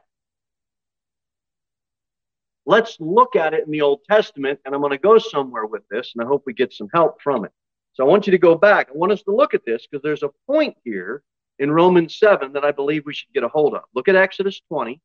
Let's 2.65 2.97
look 2.99 3.35
at 3.35 3.53
it 3.53 3.65
in 3.65 3.71
the 3.71 3.81
Old 3.81 4.05
Testament, 4.09 4.59
and 4.65 4.73
I'm 4.73 4.81
going 4.81 4.91
to 4.91 4.97
go 4.97 5.17
somewhere 5.17 5.65
with 5.65 5.87
this, 5.89 6.13
and 6.15 6.23
I 6.23 6.27
hope 6.27 6.43
we 6.45 6.53
get 6.53 6.73
some 6.73 6.89
help 6.93 7.21
from 7.21 7.43
it. 7.43 7.51
So 7.97 8.05
I 8.05 8.07
want 8.07 8.27
you 8.27 8.31
to 8.31 8.37
go 8.37 8.53
back. 8.53 8.89
I 8.93 8.95
want 8.95 9.11
us 9.11 9.23
to 9.23 9.35
look 9.35 9.55
at 9.55 9.65
this 9.65 9.87
because 9.89 10.03
there's 10.03 10.21
a 10.21 10.29
point 10.45 10.77
here 10.83 11.23
in 11.57 11.71
Romans 11.71 12.19
7 12.19 12.53
that 12.53 12.63
I 12.63 12.71
believe 12.71 13.07
we 13.07 13.13
should 13.15 13.33
get 13.33 13.43
a 13.43 13.47
hold 13.47 13.73
of. 13.73 13.81
Look 13.95 14.07
at 14.07 14.15
Exodus 14.15 14.61
20, 14.67 15.01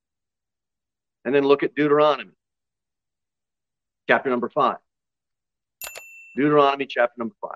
and 1.25 1.35
then 1.35 1.45
look 1.45 1.63
at 1.63 1.75
Deuteronomy, 1.75 2.33
chapter 4.07 4.29
number 4.29 4.51
5. 4.51 4.77
Deuteronomy, 6.37 6.85
chapter 6.85 7.15
number 7.17 7.35
5. 7.41 7.53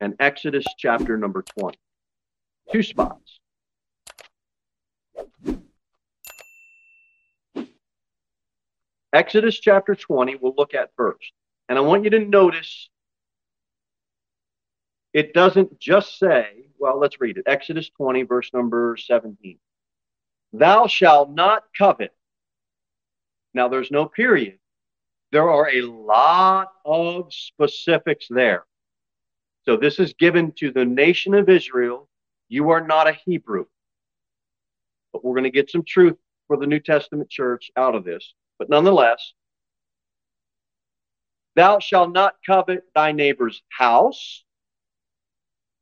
and 0.00 0.14
Exodus 0.20 0.64
chapter 0.76 1.16
number 1.16 1.42
20. 1.58 1.76
Two 2.72 2.82
spots. 2.82 3.40
Exodus 9.12 9.58
chapter 9.58 9.94
20, 9.94 10.36
we'll 10.36 10.54
look 10.56 10.74
at 10.74 10.90
first. 10.96 11.32
And 11.68 11.78
I 11.78 11.80
want 11.82 12.04
you 12.04 12.10
to 12.10 12.20
notice 12.20 12.88
it 15.12 15.32
doesn't 15.32 15.80
just 15.80 16.18
say, 16.18 16.66
well, 16.78 16.98
let's 16.98 17.20
read 17.20 17.38
it. 17.38 17.44
Exodus 17.46 17.90
20, 17.96 18.22
verse 18.22 18.50
number 18.52 18.96
17. 18.96 19.58
Thou 20.52 20.86
shalt 20.86 21.30
not 21.30 21.64
covet. 21.76 22.14
Now, 23.54 23.68
there's 23.68 23.90
no 23.90 24.06
period. 24.06 24.58
There 25.32 25.50
are 25.50 25.68
a 25.68 25.82
lot 25.82 26.68
of 26.84 27.32
specifics 27.32 28.26
there. 28.30 28.64
So 29.64 29.76
this 29.76 29.98
is 29.98 30.14
given 30.14 30.52
to 30.58 30.70
the 30.70 30.84
nation 30.84 31.34
of 31.34 31.48
Israel. 31.48 32.08
You 32.48 32.70
are 32.70 32.86
not 32.86 33.08
a 33.08 33.18
Hebrew. 33.26 33.66
But 35.12 35.24
we're 35.24 35.34
going 35.34 35.44
to 35.44 35.50
get 35.50 35.70
some 35.70 35.82
truth 35.86 36.16
for 36.46 36.56
the 36.56 36.66
New 36.66 36.80
Testament 36.80 37.28
church 37.28 37.70
out 37.76 37.94
of 37.94 38.04
this. 38.04 38.34
But 38.58 38.68
nonetheless, 38.68 39.32
thou 41.54 41.78
shalt 41.78 42.12
not 42.12 42.36
covet 42.44 42.84
thy 42.94 43.12
neighbor's 43.12 43.62
house. 43.68 44.44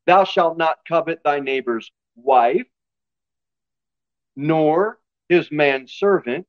Thou 0.05 0.23
shalt 0.23 0.57
not 0.57 0.79
covet 0.87 1.21
thy 1.23 1.39
neighbor's 1.39 1.91
wife, 2.15 2.67
nor 4.35 4.99
his 5.27 5.51
manservant, 5.51 6.47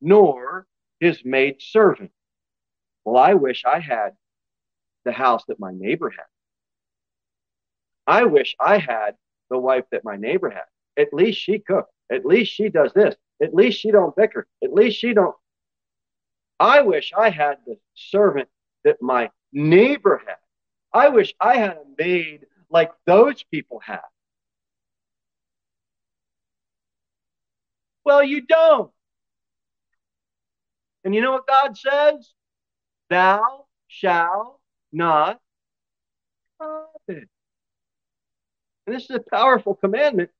nor 0.00 0.66
his 0.98 1.24
maidservant. 1.24 2.10
Well, 3.04 3.16
I 3.16 3.34
wish 3.34 3.64
I 3.64 3.78
had 3.78 4.16
the 5.04 5.12
house 5.12 5.44
that 5.46 5.60
my 5.60 5.72
neighbor 5.72 6.10
had. 6.10 6.26
I 8.06 8.24
wish 8.24 8.56
I 8.58 8.78
had 8.78 9.16
the 9.50 9.58
wife 9.58 9.84
that 9.92 10.04
my 10.04 10.16
neighbor 10.16 10.50
had. 10.50 10.64
At 10.96 11.12
least 11.12 11.40
she 11.40 11.58
cooks. 11.58 11.90
At 12.10 12.24
least 12.24 12.52
she 12.52 12.68
does 12.68 12.92
this. 12.92 13.14
At 13.42 13.54
least 13.54 13.80
she 13.80 13.90
don't 13.90 14.16
bicker. 14.16 14.46
At 14.62 14.72
least 14.72 14.98
she 14.98 15.12
don't. 15.12 15.34
I 16.58 16.80
wish 16.82 17.12
I 17.16 17.30
had 17.30 17.58
the 17.66 17.78
servant 17.94 18.48
that 18.84 19.02
my 19.02 19.30
neighbor 19.52 20.22
had. 20.26 20.36
I 20.92 21.08
wish 21.08 21.34
I 21.40 21.56
had 21.56 21.76
a 21.76 21.84
maid 21.98 22.46
like 22.70 22.92
those 23.04 23.42
people 23.42 23.80
have. 23.80 24.02
Well, 28.04 28.22
you 28.22 28.40
don't. 28.40 28.90
And 31.04 31.14
you 31.14 31.20
know 31.20 31.32
what 31.32 31.46
God 31.46 31.76
says? 31.76 32.32
Thou 33.10 33.66
shalt 33.88 34.60
not 34.92 35.40
covet. 36.58 37.28
And 38.86 38.94
this 38.94 39.04
is 39.04 39.16
a 39.16 39.30
powerful 39.30 39.74
commandment 39.74 40.30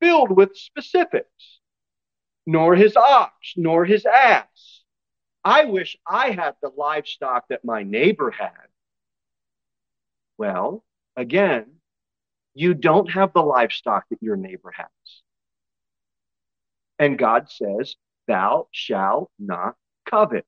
filled 0.00 0.30
with 0.30 0.56
specifics. 0.56 1.60
Nor 2.46 2.74
his 2.74 2.96
ox, 2.96 3.34
nor 3.56 3.84
his 3.84 4.06
ass. 4.06 4.81
I 5.44 5.64
wish 5.64 5.96
I 6.06 6.30
had 6.30 6.54
the 6.62 6.70
livestock 6.76 7.48
that 7.48 7.64
my 7.64 7.82
neighbor 7.82 8.30
had. 8.30 8.50
Well, 10.38 10.84
again, 11.16 11.66
you 12.54 12.74
don't 12.74 13.10
have 13.10 13.32
the 13.32 13.42
livestock 13.42 14.04
that 14.10 14.22
your 14.22 14.36
neighbor 14.36 14.72
has. 14.76 14.86
And 16.98 17.18
God 17.18 17.50
says, 17.50 17.96
Thou 18.28 18.68
shalt 18.70 19.30
not 19.38 19.74
covet. 20.08 20.46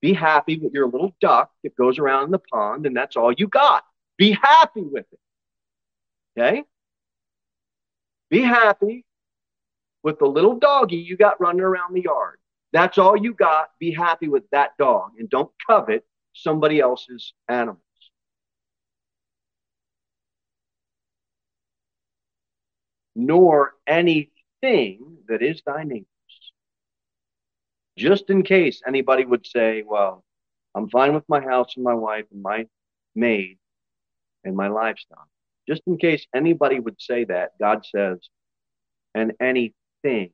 Be 0.00 0.12
happy 0.12 0.58
with 0.58 0.72
your 0.72 0.86
little 0.88 1.14
duck 1.20 1.50
that 1.62 1.76
goes 1.76 1.98
around 1.98 2.24
in 2.24 2.30
the 2.32 2.38
pond, 2.38 2.86
and 2.86 2.96
that's 2.96 3.16
all 3.16 3.32
you 3.32 3.46
got. 3.46 3.84
Be 4.18 4.32
happy 4.32 4.82
with 4.82 5.06
it. 5.12 5.18
Okay? 6.38 6.64
Be 8.30 8.42
happy 8.42 9.04
with 10.02 10.18
the 10.18 10.26
little 10.26 10.58
doggy 10.58 10.96
you 10.96 11.16
got 11.16 11.40
running 11.40 11.62
around 11.62 11.94
the 11.94 12.02
yard. 12.02 12.38
That's 12.74 12.98
all 12.98 13.16
you 13.16 13.32
got. 13.34 13.68
Be 13.78 13.92
happy 13.92 14.26
with 14.28 14.50
that 14.50 14.76
dog 14.76 15.12
and 15.16 15.30
don't 15.30 15.50
covet 15.64 16.04
somebody 16.32 16.80
else's 16.80 17.32
animals. 17.48 17.78
Nor 23.14 23.74
anything 23.86 25.18
that 25.28 25.40
is 25.40 25.62
thy 25.64 25.84
neighbor's. 25.84 26.08
Just 27.96 28.28
in 28.28 28.42
case 28.42 28.82
anybody 28.84 29.24
would 29.24 29.46
say, 29.46 29.84
well, 29.86 30.24
I'm 30.74 30.90
fine 30.90 31.14
with 31.14 31.28
my 31.28 31.40
house 31.40 31.76
and 31.76 31.84
my 31.84 31.94
wife 31.94 32.24
and 32.32 32.42
my 32.42 32.66
maid 33.14 33.58
and 34.42 34.56
my 34.56 34.66
livestock. 34.66 35.28
Just 35.68 35.82
in 35.86 35.96
case 35.96 36.26
anybody 36.34 36.80
would 36.80 37.00
say 37.00 37.22
that, 37.26 37.52
God 37.60 37.86
says, 37.86 38.18
and 39.14 39.32
anything 39.40 40.32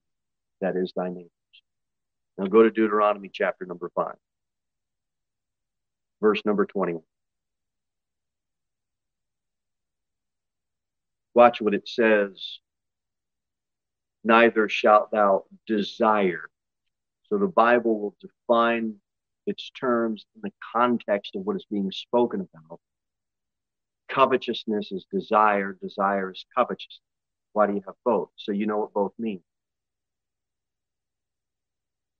that 0.62 0.74
is 0.76 0.94
thy 0.96 1.10
neighbor's. 1.10 1.39
Now 2.40 2.46
go 2.46 2.62
to 2.62 2.70
Deuteronomy 2.70 3.28
chapter 3.30 3.66
number 3.66 3.90
5, 3.94 4.14
verse 6.22 6.40
number 6.46 6.64
21. 6.64 7.02
Watch 11.34 11.60
what 11.60 11.74
it 11.74 11.86
says. 11.86 12.60
Neither 14.24 14.70
shalt 14.70 15.10
thou 15.10 15.44
desire. 15.66 16.48
So 17.24 17.36
the 17.36 17.46
Bible 17.46 18.00
will 18.00 18.16
define 18.22 18.94
its 19.46 19.70
terms 19.78 20.24
in 20.34 20.40
the 20.42 20.52
context 20.72 21.36
of 21.36 21.42
what 21.42 21.56
is 21.56 21.66
being 21.70 21.92
spoken 21.92 22.40
about 22.40 22.80
Covetousness 24.08 24.92
is 24.92 25.04
desire, 25.12 25.76
desire 25.82 26.30
is 26.30 26.46
covetousness. 26.56 27.00
Why 27.52 27.66
do 27.66 27.74
you 27.74 27.82
have 27.86 27.96
both? 28.02 28.30
So 28.36 28.52
you 28.52 28.66
know 28.66 28.78
what 28.78 28.94
both 28.94 29.12
mean. 29.18 29.42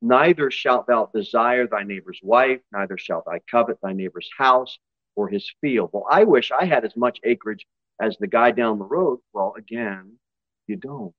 Neither 0.02 0.50
shalt 0.50 0.86
thou 0.86 1.10
desire 1.14 1.66
thy 1.66 1.82
neighbor's 1.82 2.20
wife, 2.22 2.60
neither 2.72 2.96
shalt 2.96 3.26
thou 3.26 3.38
covet 3.50 3.78
thy 3.82 3.92
neighbor's 3.92 4.30
house 4.36 4.78
or 5.14 5.28
his 5.28 5.52
field. 5.60 5.90
Well, 5.92 6.06
I 6.10 6.24
wish 6.24 6.50
I 6.50 6.64
had 6.64 6.84
as 6.84 6.96
much 6.96 7.20
acreage 7.22 7.66
as 8.00 8.16
the 8.18 8.26
guy 8.26 8.50
down 8.50 8.78
the 8.78 8.84
road. 8.86 9.20
Well, 9.32 9.54
again, 9.56 10.18
you 10.66 10.76
don't. 10.76 11.14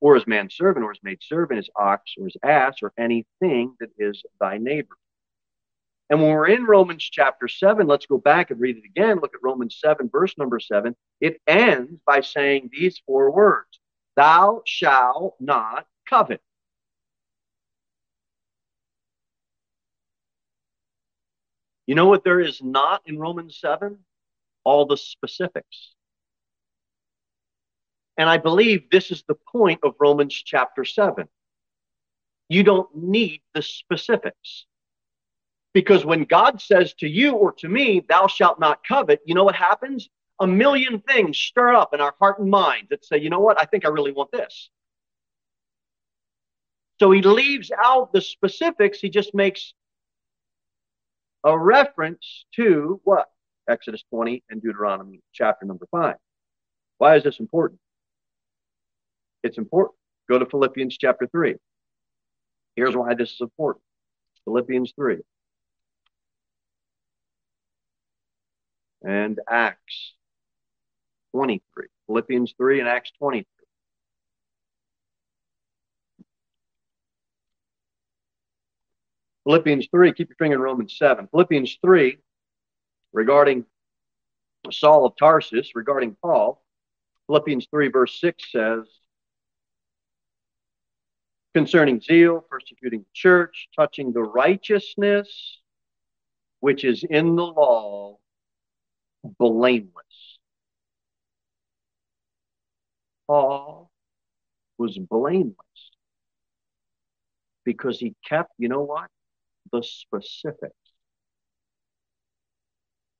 Or 0.00 0.14
his 0.14 0.26
manservant, 0.26 0.84
or 0.84 0.92
his 0.92 1.02
maidservant, 1.02 1.56
his 1.56 1.70
ox, 1.74 2.12
or 2.18 2.24
his 2.24 2.36
ass, 2.42 2.82
or 2.82 2.92
anything 2.98 3.74
that 3.80 3.90
is 3.98 4.22
thy 4.38 4.58
neighbor. 4.58 4.96
And 6.10 6.20
when 6.20 6.30
we're 6.30 6.48
in 6.48 6.66
Romans 6.66 7.02
chapter 7.02 7.48
7, 7.48 7.86
let's 7.86 8.06
go 8.06 8.18
back 8.18 8.50
and 8.50 8.60
read 8.60 8.76
it 8.76 8.84
again. 8.84 9.20
Look 9.20 9.34
at 9.34 9.42
Romans 9.42 9.78
7, 9.80 10.08
verse 10.10 10.36
number 10.38 10.60
7. 10.60 10.94
It 11.20 11.40
ends 11.46 11.98
by 12.06 12.20
saying 12.20 12.70
these 12.70 13.00
four 13.06 13.30
words 13.30 13.80
Thou 14.16 14.62
shalt 14.66 15.34
not 15.40 15.86
covet. 16.08 16.40
You 21.86 21.94
know 21.94 22.06
what 22.06 22.24
there 22.24 22.40
is 22.40 22.60
not 22.62 23.02
in 23.06 23.18
Romans 23.18 23.58
7? 23.60 23.98
All 24.64 24.86
the 24.86 24.96
specifics. 24.96 25.94
And 28.16 28.28
I 28.28 28.38
believe 28.38 28.90
this 28.90 29.10
is 29.10 29.22
the 29.28 29.36
point 29.52 29.80
of 29.82 29.94
Romans 30.00 30.34
chapter 30.34 30.84
7. 30.84 31.28
You 32.48 32.62
don't 32.62 32.88
need 32.94 33.42
the 33.54 33.62
specifics. 33.62 34.66
Because 35.74 36.04
when 36.04 36.24
God 36.24 36.60
says 36.60 36.94
to 36.94 37.08
you 37.08 37.32
or 37.32 37.52
to 37.52 37.68
me, 37.68 38.02
thou 38.08 38.26
shalt 38.26 38.58
not 38.58 38.80
covet, 38.86 39.20
you 39.26 39.34
know 39.34 39.44
what 39.44 39.54
happens? 39.54 40.08
A 40.40 40.46
million 40.46 41.00
things 41.00 41.36
stir 41.36 41.74
up 41.74 41.92
in 41.92 42.00
our 42.00 42.14
heart 42.18 42.38
and 42.38 42.50
mind 42.50 42.86
that 42.90 43.04
say, 43.04 43.18
you 43.18 43.30
know 43.30 43.40
what? 43.40 43.60
I 43.60 43.66
think 43.66 43.84
I 43.84 43.88
really 43.88 44.12
want 44.12 44.32
this. 44.32 44.70
So 46.98 47.10
he 47.10 47.20
leaves 47.20 47.70
out 47.76 48.12
the 48.12 48.22
specifics. 48.22 49.00
He 49.00 49.10
just 49.10 49.34
makes 49.34 49.74
a 51.46 51.56
reference 51.56 52.44
to 52.56 53.00
what? 53.04 53.28
Exodus 53.68 54.02
20 54.10 54.42
and 54.50 54.60
Deuteronomy 54.60 55.20
chapter 55.32 55.64
number 55.64 55.86
5. 55.92 56.16
Why 56.98 57.16
is 57.16 57.22
this 57.22 57.40
important? 57.40 57.80
It's 59.42 59.56
important. 59.56 59.96
Go 60.28 60.38
to 60.40 60.46
Philippians 60.46 60.98
chapter 60.98 61.26
3. 61.28 61.54
Here's 62.74 62.96
why 62.96 63.14
this 63.14 63.30
is 63.30 63.40
important 63.40 63.82
Philippians 64.44 64.92
3. 64.96 65.18
And 69.04 69.38
Acts 69.48 70.14
23. 71.32 71.86
Philippians 72.06 72.54
3 72.58 72.80
and 72.80 72.88
Acts 72.88 73.12
23. 73.18 73.44
Philippians 79.46 79.86
3, 79.92 80.12
keep 80.12 80.28
your 80.28 80.36
finger 80.36 80.56
in 80.56 80.60
Romans 80.60 80.96
7. 80.98 81.28
Philippians 81.30 81.78
3, 81.80 82.18
regarding 83.12 83.64
Saul 84.72 85.06
of 85.06 85.12
Tarsus, 85.16 85.70
regarding 85.76 86.16
Paul, 86.20 86.60
Philippians 87.28 87.68
3, 87.70 87.88
verse 87.88 88.20
6 88.20 88.50
says, 88.50 88.84
concerning 91.54 92.00
zeal, 92.00 92.40
persecuting 92.50 93.00
the 93.00 93.14
church, 93.14 93.68
touching 93.76 94.12
the 94.12 94.22
righteousness 94.22 95.60
which 96.60 96.84
is 96.84 97.04
in 97.08 97.36
the 97.36 97.46
law, 97.46 98.16
blameless. 99.38 100.38
Paul 103.28 103.90
was 104.78 104.98
blameless 104.98 105.54
because 107.64 108.00
he 108.00 108.14
kept, 108.28 108.52
you 108.58 108.68
know 108.68 108.82
what? 108.82 109.08
The 109.72 109.82
specifics. 109.82 110.74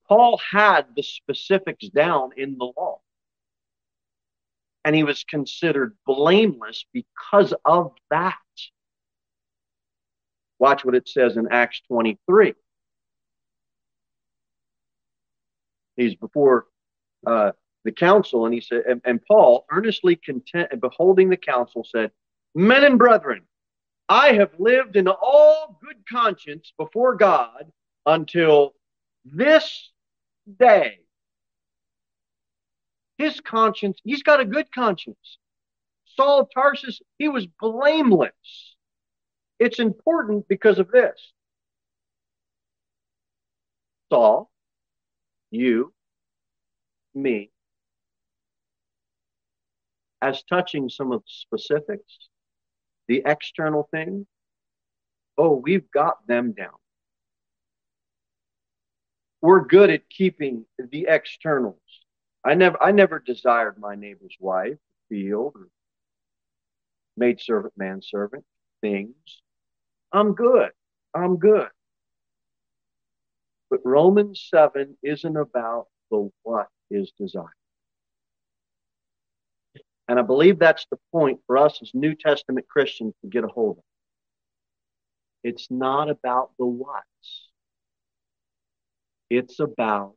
Paul 0.09 0.39
had 0.51 0.87
the 0.95 1.03
specifics 1.03 1.89
down 1.89 2.31
in 2.37 2.57
the 2.59 2.73
law. 2.77 3.01
And 4.85 4.95
he 4.95 5.03
was 5.03 5.25
considered 5.25 5.97
blameless 6.07 6.85
because 6.93 7.53
of 7.65 7.93
that. 8.11 8.37
Watch 10.59 10.85
what 10.85 10.95
it 10.95 11.09
says 11.09 11.37
in 11.37 11.49
Acts 11.51 11.83
23. 11.89 12.55
He's 15.97 16.15
before 16.15 16.67
uh, 17.27 17.53
the 17.85 17.93
council, 17.93 18.45
and 18.45 18.55
he 18.55 18.61
said, 18.61 18.85
and, 18.89 19.01
and 19.05 19.21
Paul, 19.27 19.67
earnestly 19.71 20.17
content 20.17 20.69
and 20.71 20.81
beholding 20.81 21.31
the 21.31 21.37
council, 21.37 21.85
said, 21.85 22.13
Men 22.55 22.85
and 22.85 22.99
brethren, 22.99 23.43
I 24.09 24.35
have 24.35 24.53
lived 24.59 24.97
in 24.97 25.09
all 25.09 25.79
good 25.83 26.05
conscience 26.09 26.73
before 26.79 27.17
God 27.17 27.73
until 28.05 28.75
this 29.25 29.91
day. 30.59 31.01
His 33.19 33.41
conscience, 33.41 33.99
he's 34.05 34.23
got 34.23 34.41
a 34.41 34.45
good 34.45 34.71
conscience. 34.73 35.39
Saul 36.05 36.41
of 36.41 36.49
Tarsus, 36.55 37.01
he 37.19 37.29
was 37.29 37.47
blameless. 37.61 38.77
It's 39.59 39.79
important 39.79 40.47
because 40.49 40.79
of 40.79 40.91
this. 40.91 41.33
Saul, 44.11 44.51
you, 45.51 45.93
me, 47.15 47.51
as 50.23 50.43
touching 50.45 50.89
some 50.89 51.13
of 51.13 51.23
the 51.23 51.29
specifics, 51.29 52.29
the 53.09 53.23
external 53.25 53.89
things, 53.91 54.27
oh, 55.39 55.55
we've 55.57 55.91
got 55.91 56.27
them 56.27 56.53
down. 56.53 56.75
We're 59.43 59.65
good 59.65 59.91
at 59.91 60.09
keeping 60.09 60.65
the 60.79 61.07
externals. 61.09 61.77
I 62.45 62.55
never 62.55 62.83
I 62.83 62.93
never 62.93 63.19
desired 63.19 63.79
my 63.79 63.95
neighbor's 63.95 64.37
wife, 64.41 64.79
field, 65.09 65.53
or 65.57 65.69
maid 67.17 67.41
servant, 67.41 67.75
manservant, 67.77 68.45
things. 68.81 69.15
I'm 70.13 70.35
good. 70.35 70.71
I'm 71.15 71.37
good. 71.39 71.69
But 73.69 73.81
Romans 73.85 74.47
7 74.49 74.97
isn't 75.03 75.37
about 75.37 75.87
the 76.11 76.31
what 76.43 76.69
is 76.91 77.13
desired. 77.19 77.51
And 80.09 80.19
I 80.19 80.23
believe 80.23 80.59
that's 80.59 80.87
the 80.91 80.99
point 81.13 81.41
for 81.47 81.59
us 81.59 81.81
as 81.83 81.91
New 81.95 82.15
Testament 82.15 82.67
Christians 82.69 83.15
to 83.23 83.29
get 83.29 83.45
a 83.45 83.49
hold 83.49 83.79
of. 83.79 83.85
It's 85.43 85.69
not 85.71 86.09
about 86.11 86.51
the 86.59 86.67
what's, 86.67 87.51
it's 89.31 89.61
about 89.61 90.15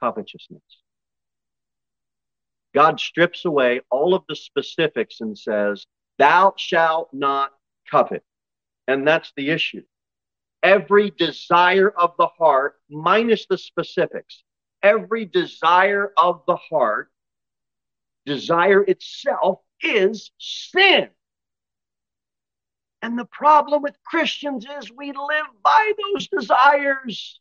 covetousness. 0.00 0.62
God 2.74 3.00
strips 3.00 3.46
away 3.46 3.80
all 3.90 4.14
of 4.14 4.24
the 4.28 4.36
specifics 4.36 5.20
and 5.20 5.38
says, 5.38 5.86
Thou 6.18 6.54
shalt 6.56 7.08
not 7.12 7.52
covet. 7.90 8.22
And 8.86 9.06
that's 9.06 9.32
the 9.36 9.50
issue. 9.50 9.82
Every 10.62 11.10
desire 11.10 11.88
of 11.88 12.12
the 12.18 12.26
heart, 12.26 12.76
minus 12.90 13.46
the 13.48 13.58
specifics, 13.58 14.42
every 14.82 15.24
desire 15.24 16.12
of 16.16 16.42
the 16.46 16.56
heart 16.56 17.10
desire 18.26 18.82
itself 18.82 19.60
is 19.80 20.32
sin. 20.38 21.08
And 23.00 23.18
the 23.18 23.24
problem 23.24 23.82
with 23.82 23.96
Christians 24.04 24.66
is 24.78 24.90
we 24.90 25.12
live 25.12 25.46
by 25.62 25.92
those 26.12 26.28
desires. 26.28 27.40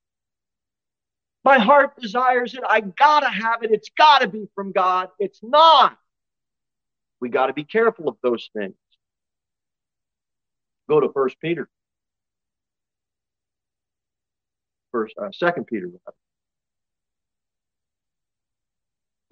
My 1.43 1.57
heart 1.57 1.99
desires 1.99 2.53
it. 2.53 2.63
I 2.67 2.81
gotta 2.81 3.29
have 3.29 3.63
it. 3.63 3.71
It's 3.71 3.89
gotta 3.97 4.27
be 4.27 4.47
from 4.53 4.71
God. 4.71 5.09
It's 5.19 5.39
not. 5.41 5.97
We 7.19 7.29
gotta 7.29 7.53
be 7.53 7.63
careful 7.63 8.07
of 8.07 8.17
those 8.21 8.49
things. 8.55 8.75
Go 10.87 10.99
to 10.99 11.11
First 11.13 11.39
Peter. 11.39 11.67
First, 14.91 15.15
uh, 15.17 15.31
Second 15.33 15.65
Peter. 15.65 15.89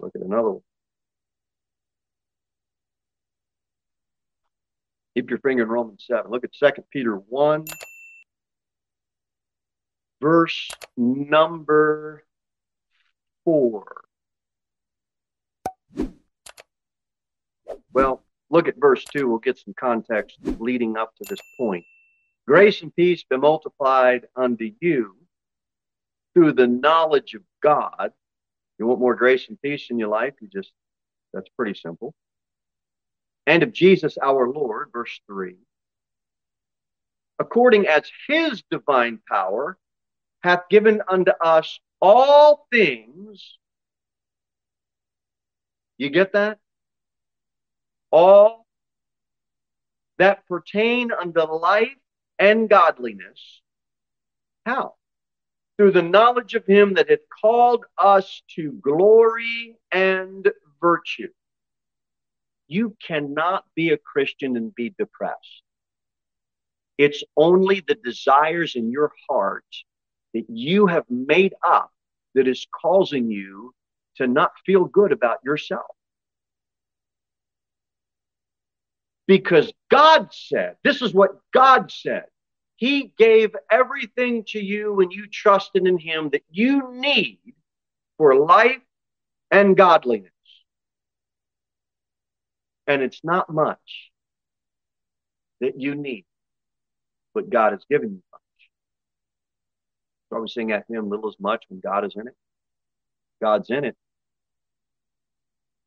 Look 0.00 0.12
at 0.14 0.22
another 0.22 0.50
one. 0.50 0.62
Keep 5.14 5.30
your 5.30 5.38
finger 5.38 5.62
in 5.62 5.68
Romans 5.68 6.04
7. 6.08 6.28
Look 6.28 6.42
at 6.42 6.52
2 6.52 6.82
Peter 6.90 7.14
1, 7.14 7.64
verse 10.20 10.68
number 10.96 12.24
4. 13.44 13.84
Well, 17.92 18.24
look 18.50 18.66
at 18.66 18.74
verse 18.76 19.04
2. 19.12 19.28
We'll 19.28 19.38
get 19.38 19.56
some 19.58 19.74
context 19.78 20.36
leading 20.58 20.96
up 20.96 21.14
to 21.22 21.24
this 21.28 21.40
point. 21.56 21.84
Grace 22.48 22.82
and 22.82 22.94
peace 22.96 23.22
be 23.22 23.36
multiplied 23.36 24.26
unto 24.34 24.72
you 24.80 25.16
through 26.34 26.54
the 26.54 26.66
knowledge 26.66 27.34
of 27.34 27.42
God. 27.62 28.10
You 28.80 28.88
want 28.88 28.98
more 28.98 29.14
grace 29.14 29.48
and 29.48 29.62
peace 29.62 29.86
in 29.90 29.98
your 30.00 30.08
life? 30.08 30.34
You 30.40 30.48
just, 30.48 30.72
that's 31.32 31.48
pretty 31.56 31.78
simple 31.78 32.14
and 33.46 33.62
of 33.62 33.72
Jesus 33.72 34.16
our 34.22 34.48
Lord, 34.48 34.90
verse 34.92 35.20
3, 35.26 35.56
according 37.38 37.86
as 37.86 38.10
his 38.28 38.62
divine 38.70 39.20
power 39.28 39.78
hath 40.42 40.68
given 40.68 41.02
unto 41.08 41.32
us 41.40 41.80
all 42.00 42.66
things. 42.70 43.58
You 45.96 46.10
get 46.10 46.32
that? 46.32 46.58
All 48.10 48.66
that 50.18 50.46
pertain 50.46 51.12
unto 51.12 51.40
life 51.40 51.88
and 52.38 52.68
godliness. 52.68 53.62
How? 54.66 54.94
Through 55.76 55.92
the 55.92 56.02
knowledge 56.02 56.54
of 56.54 56.66
him 56.66 56.94
that 56.94 57.10
hath 57.10 57.20
called 57.40 57.84
us 57.98 58.42
to 58.56 58.72
glory 58.72 59.76
and 59.90 60.50
virtue. 60.80 61.28
You 62.66 62.96
cannot 63.06 63.64
be 63.74 63.90
a 63.90 63.98
Christian 63.98 64.56
and 64.56 64.74
be 64.74 64.94
depressed. 64.98 65.62
It's 66.96 67.22
only 67.36 67.80
the 67.86 67.96
desires 67.96 68.76
in 68.76 68.90
your 68.90 69.12
heart 69.28 69.64
that 70.32 70.44
you 70.48 70.86
have 70.86 71.04
made 71.08 71.54
up 71.66 71.90
that 72.34 72.48
is 72.48 72.66
causing 72.80 73.30
you 73.30 73.74
to 74.16 74.26
not 74.26 74.52
feel 74.64 74.84
good 74.84 75.12
about 75.12 75.38
yourself. 75.44 75.86
Because 79.26 79.72
God 79.90 80.28
said, 80.32 80.76
this 80.84 81.02
is 81.02 81.14
what 81.14 81.38
God 81.52 81.90
said. 81.90 82.24
He 82.76 83.12
gave 83.16 83.54
everything 83.70 84.44
to 84.48 84.60
you 84.60 85.00
and 85.00 85.12
you 85.12 85.26
trusted 85.28 85.86
in 85.86 85.98
Him 85.98 86.30
that 86.30 86.42
you 86.50 86.92
need 86.92 87.38
for 88.18 88.36
life 88.36 88.82
and 89.50 89.76
godliness 89.76 90.33
and 92.86 93.02
it's 93.02 93.20
not 93.24 93.52
much 93.52 94.10
that 95.60 95.80
you 95.80 95.94
need, 95.94 96.26
but 97.34 97.50
God 97.50 97.72
has 97.72 97.84
given 97.90 98.10
you 98.10 98.22
much. 98.32 98.40
So 100.28 100.36
I 100.36 100.40
was 100.40 100.54
saying 100.54 100.72
at 100.72 100.84
him, 100.88 101.08
little 101.08 101.28
as 101.28 101.36
much 101.38 101.64
when 101.68 101.80
God 101.80 102.04
is 102.04 102.14
in 102.16 102.28
it. 102.28 102.36
God's 103.40 103.70
in 103.70 103.84
it. 103.84 103.96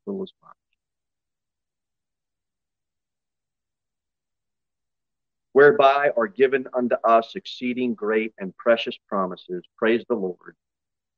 fulfill 0.08 0.22
his 0.22 0.34
promise. 0.40 0.58
Whereby 5.54 6.12
are 6.16 6.28
given 6.28 6.68
unto 6.74 6.96
us 7.04 7.34
exceeding 7.36 7.96
great 7.96 8.34
and 8.38 8.56
precious 8.56 8.96
promises, 9.08 9.64
praise 9.78 10.04
the 10.08 10.16
Lord, 10.16 10.56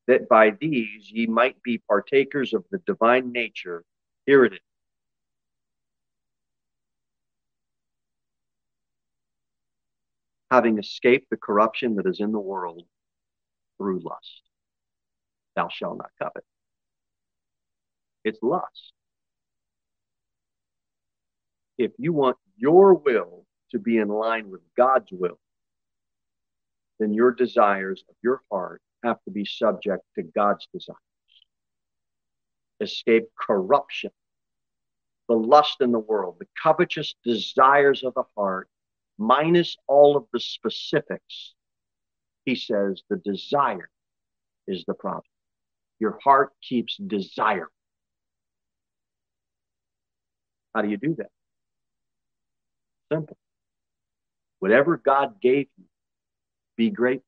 that 0.08 0.30
by 0.30 0.52
these 0.62 1.12
ye 1.12 1.28
might 1.28 1.62
be 1.62 1.78
partakers 1.78 2.54
of 2.54 2.63
the 2.72 2.80
divine 2.80 3.32
nature. 3.32 3.84
Here 4.26 4.46
it 4.46 4.54
is. 4.54 4.68
Having 10.51 10.79
escaped 10.79 11.29
the 11.29 11.38
corruption 11.38 11.95
that 11.95 12.07
is 12.07 12.19
in 12.19 12.31
the 12.31 12.39
world 12.39 12.83
through 13.77 14.01
lust. 14.03 14.41
Thou 15.55 15.69
shalt 15.69 15.97
not 15.97 16.09
covet. 16.19 16.43
It's 18.23 18.39
lust. 18.41 18.93
If 21.77 21.91
you 21.97 22.13
want 22.13 22.38
your 22.57 22.93
will 22.93 23.45
to 23.71 23.79
be 23.79 23.97
in 23.97 24.09
line 24.09 24.49
with 24.49 24.62
God's 24.75 25.12
will, 25.12 25.39
then 26.99 27.13
your 27.13 27.31
desires 27.31 28.03
of 28.09 28.15
your 28.21 28.41
heart 28.51 28.81
have 29.03 29.23
to 29.23 29.31
be 29.31 29.45
subject 29.45 30.03
to 30.15 30.23
God's 30.23 30.67
desires. 30.73 30.97
Escape 32.81 33.25
corruption, 33.39 34.12
the 35.27 35.35
lust 35.35 35.77
in 35.79 35.91
the 35.91 35.99
world, 35.99 36.35
the 36.39 36.47
covetous 36.62 37.15
desires 37.23 38.03
of 38.03 38.13
the 38.13 38.23
heart, 38.35 38.67
minus 39.19 39.77
all 39.88 40.17
of 40.17 40.25
the 40.34 40.39
specifics. 40.39 41.53
He 42.45 42.55
says 42.55 43.03
the 43.10 43.17
desire 43.17 43.89
is 44.67 44.86
the 44.88 44.93
problem. 44.95 45.23
Your 45.99 46.17
heart 46.23 46.53
keeps 46.62 46.97
desire. 46.97 47.67
How 50.73 50.82
do 50.82 50.89
you 50.89 50.97
do 50.97 51.15
that? 51.15 51.29
Simple. 53.12 53.38
Whatever 54.60 54.97
God 54.97 55.41
gave 55.41 55.67
you, 55.77 55.86
be 56.77 56.89
grateful. 56.89 57.25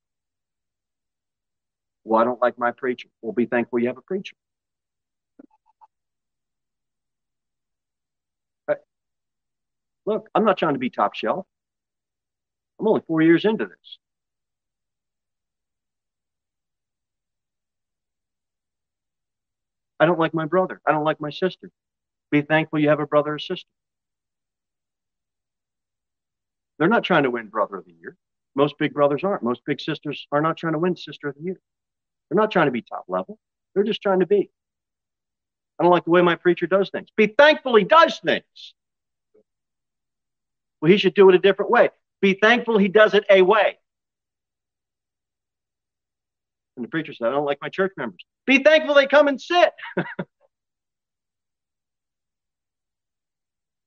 Well, 2.03 2.21
I 2.21 2.23
don't 2.23 2.41
like 2.41 2.57
my 2.57 2.71
preacher. 2.71 3.09
Well, 3.21 3.33
be 3.33 3.45
thankful 3.45 3.79
you 3.79 3.87
have 3.87 3.97
a 3.97 4.01
preacher. 4.01 4.35
Look, 10.05 10.29
I'm 10.33 10.45
not 10.45 10.57
trying 10.57 10.73
to 10.73 10.79
be 10.79 10.89
top 10.89 11.13
shelf. 11.13 11.45
I'm 12.81 12.87
only 12.87 13.01
four 13.05 13.21
years 13.21 13.45
into 13.45 13.65
this. 13.65 13.99
I 19.99 20.07
don't 20.07 20.17
like 20.17 20.33
my 20.33 20.45
brother. 20.45 20.81
I 20.87 20.91
don't 20.91 21.03
like 21.03 21.21
my 21.21 21.29
sister. 21.29 21.69
Be 22.31 22.41
thankful 22.41 22.79
you 22.79 22.89
have 22.89 22.99
a 22.99 23.05
brother 23.05 23.35
or 23.35 23.39
sister. 23.39 23.69
They're 26.79 26.87
not 26.87 27.03
trying 27.03 27.23
to 27.23 27.29
win 27.29 27.49
brother 27.49 27.75
of 27.75 27.85
the 27.85 27.93
year. 27.93 28.17
Most 28.55 28.79
big 28.79 28.95
brothers 28.95 29.23
aren't. 29.23 29.43
Most 29.43 29.61
big 29.63 29.79
sisters 29.79 30.25
are 30.31 30.41
not 30.41 30.57
trying 30.57 30.73
to 30.73 30.79
win 30.79 30.95
sister 30.95 31.29
of 31.29 31.35
the 31.35 31.43
year. 31.43 31.61
They're 32.29 32.41
not 32.41 32.49
trying 32.49 32.65
to 32.65 32.71
be 32.71 32.81
top 32.81 33.05
level. 33.07 33.37
They're 33.75 33.83
just 33.83 34.01
trying 34.01 34.21
to 34.21 34.25
be. 34.25 34.49
I 35.79 35.83
don't 35.83 35.91
like 35.91 36.05
the 36.05 36.09
way 36.09 36.23
my 36.23 36.35
preacher 36.35 36.65
does 36.65 36.89
things. 36.89 37.09
Be 37.15 37.27
thankful 37.27 37.75
he 37.75 37.83
does 37.83 38.19
things. 38.25 38.73
Well, 40.81 40.91
he 40.91 40.97
should 40.97 41.13
do 41.13 41.29
it 41.29 41.35
a 41.35 41.39
different 41.39 41.69
way. 41.69 41.89
Be 42.21 42.37
thankful 42.39 42.77
he 42.77 42.87
does 42.87 43.13
it 43.13 43.25
a 43.29 43.41
way. 43.41 43.77
And 46.75 46.85
the 46.85 46.89
preacher 46.89 47.13
said, 47.13 47.27
I 47.27 47.31
don't 47.31 47.45
like 47.45 47.59
my 47.61 47.69
church 47.69 47.93
members. 47.97 48.23
Be 48.45 48.63
thankful 48.63 48.95
they 48.95 49.07
come 49.07 49.27
and 49.27 49.41
sit. 49.41 49.71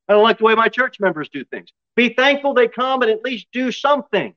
I 0.08 0.12
don't 0.12 0.22
like 0.22 0.38
the 0.38 0.44
way 0.44 0.54
my 0.54 0.68
church 0.68 1.00
members 1.00 1.28
do 1.30 1.44
things. 1.44 1.70
Be 1.96 2.10
thankful 2.10 2.54
they 2.54 2.68
come 2.68 3.02
and 3.02 3.10
at 3.10 3.22
least 3.22 3.46
do 3.52 3.72
something. 3.72 4.34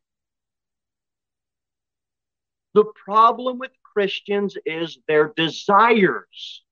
The 2.73 2.86
problem 3.05 3.57
with 3.60 3.71
Christians 3.83 4.55
is 4.65 4.99
their 5.07 5.33
desires. 5.36 6.63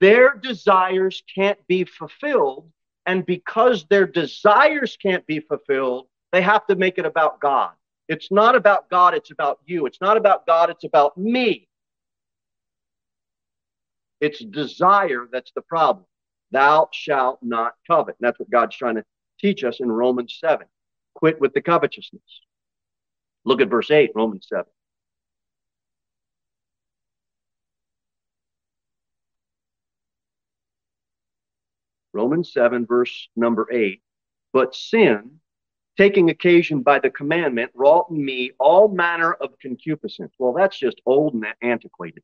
Their 0.00 0.34
desires 0.34 1.22
can't 1.34 1.58
be 1.66 1.84
fulfilled. 1.84 2.70
And 3.06 3.26
because 3.26 3.84
their 3.90 4.06
desires 4.06 4.96
can't 5.00 5.26
be 5.26 5.40
fulfilled, 5.40 6.06
they 6.32 6.42
have 6.42 6.66
to 6.66 6.76
make 6.76 6.98
it 6.98 7.06
about 7.06 7.40
God. 7.40 7.72
It's 8.08 8.30
not 8.30 8.54
about 8.54 8.90
God, 8.90 9.14
it's 9.14 9.30
about 9.30 9.58
you. 9.66 9.86
It's 9.86 10.00
not 10.00 10.16
about 10.16 10.46
God, 10.46 10.70
it's 10.70 10.84
about 10.84 11.16
me. 11.16 11.68
It's 14.20 14.44
desire 14.44 15.28
that's 15.30 15.52
the 15.54 15.62
problem. 15.62 16.06
Thou 16.50 16.88
shalt 16.92 17.40
not 17.42 17.74
covet. 17.86 18.16
And 18.20 18.26
that's 18.26 18.38
what 18.38 18.50
God's 18.50 18.76
trying 18.76 18.94
to 18.96 19.04
teach 19.40 19.64
us 19.64 19.80
in 19.80 19.90
Romans 19.90 20.38
7. 20.40 20.66
Quit 21.14 21.40
with 21.40 21.52
the 21.52 21.60
covetousness. 21.60 22.22
Look 23.44 23.60
at 23.60 23.68
verse 23.68 23.90
8, 23.90 24.12
Romans 24.14 24.46
7. 24.48 24.64
Romans 32.14 32.52
7, 32.52 32.86
verse 32.86 33.28
number 33.36 33.68
8. 33.70 34.00
But 34.52 34.74
sin, 34.74 35.40
taking 35.98 36.30
occasion 36.30 36.82
by 36.82 37.00
the 37.00 37.10
commandment, 37.10 37.72
wrought 37.74 38.06
in 38.10 38.24
me 38.24 38.52
all 38.58 38.88
manner 38.88 39.32
of 39.34 39.58
concupiscence. 39.60 40.32
Well, 40.38 40.52
that's 40.52 40.78
just 40.78 41.00
old 41.04 41.34
and 41.34 41.46
antiquated. 41.60 42.22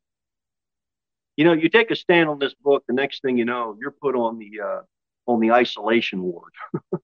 You 1.37 1.45
know, 1.45 1.53
you 1.53 1.69
take 1.69 1.91
a 1.91 1.97
stand 1.97 2.29
on 2.29 2.39
this 2.39 2.55
book, 2.55 2.85
the 2.87 2.95
next 2.95 3.23
thing 3.23 3.37
you 3.37 3.45
know, 3.45 3.77
you're 3.81 3.91
put 3.91 4.15
on 4.15 4.39
the 4.39 4.61
uh, 4.61 4.81
on 5.27 5.41
the 5.41 5.53
isolation 5.53 6.23
ward. 6.23 6.53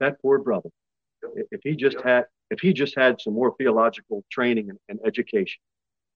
that 0.00 0.20
poor 0.20 0.38
brother. 0.38 0.70
If 1.50 1.60
he 1.62 1.76
just 1.76 2.00
had 2.02 2.26
if 2.50 2.60
he 2.60 2.72
just 2.72 2.96
had 2.96 3.20
some 3.20 3.34
more 3.34 3.54
theological 3.56 4.24
training 4.30 4.70
and, 4.70 4.78
and 4.88 5.00
education, 5.04 5.60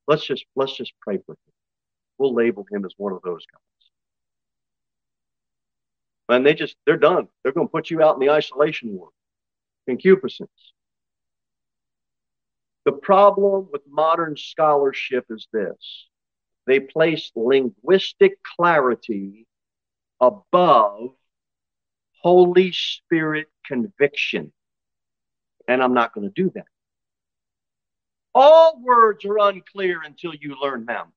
let's 0.06 0.24
just 0.24 0.44
let's 0.56 0.76
just 0.76 0.92
pray 1.00 1.18
for 1.26 1.32
him. 1.32 1.52
We'll 2.18 2.34
label 2.34 2.66
him 2.70 2.84
as 2.84 2.94
one 2.96 3.12
of 3.12 3.20
those 3.22 3.44
guys. 3.52 3.79
And 6.30 6.46
they 6.46 6.54
just 6.54 6.76
they're 6.86 6.96
done. 6.96 7.28
They're 7.42 7.52
going 7.52 7.66
to 7.66 7.70
put 7.72 7.90
you 7.90 8.02
out 8.02 8.14
in 8.14 8.20
the 8.20 8.30
isolation 8.30 8.92
ward. 8.94 9.12
Concupiscence. 9.86 10.72
The 12.84 12.92
problem 12.92 13.68
with 13.72 13.82
modern 13.88 14.36
scholarship 14.36 15.26
is 15.30 15.48
this 15.52 16.06
they 16.66 16.80
place 16.80 17.32
linguistic 17.34 18.42
clarity 18.56 19.46
above 20.20 21.10
Holy 22.22 22.72
Spirit 22.72 23.48
conviction. 23.66 24.52
And 25.66 25.82
I'm 25.82 25.94
not 25.94 26.14
going 26.14 26.28
to 26.28 26.42
do 26.42 26.50
that. 26.54 26.66
All 28.34 28.80
words 28.80 29.24
are 29.24 29.38
unclear 29.38 30.02
until 30.02 30.34
you 30.34 30.56
learn 30.60 30.86
them. 30.86 31.12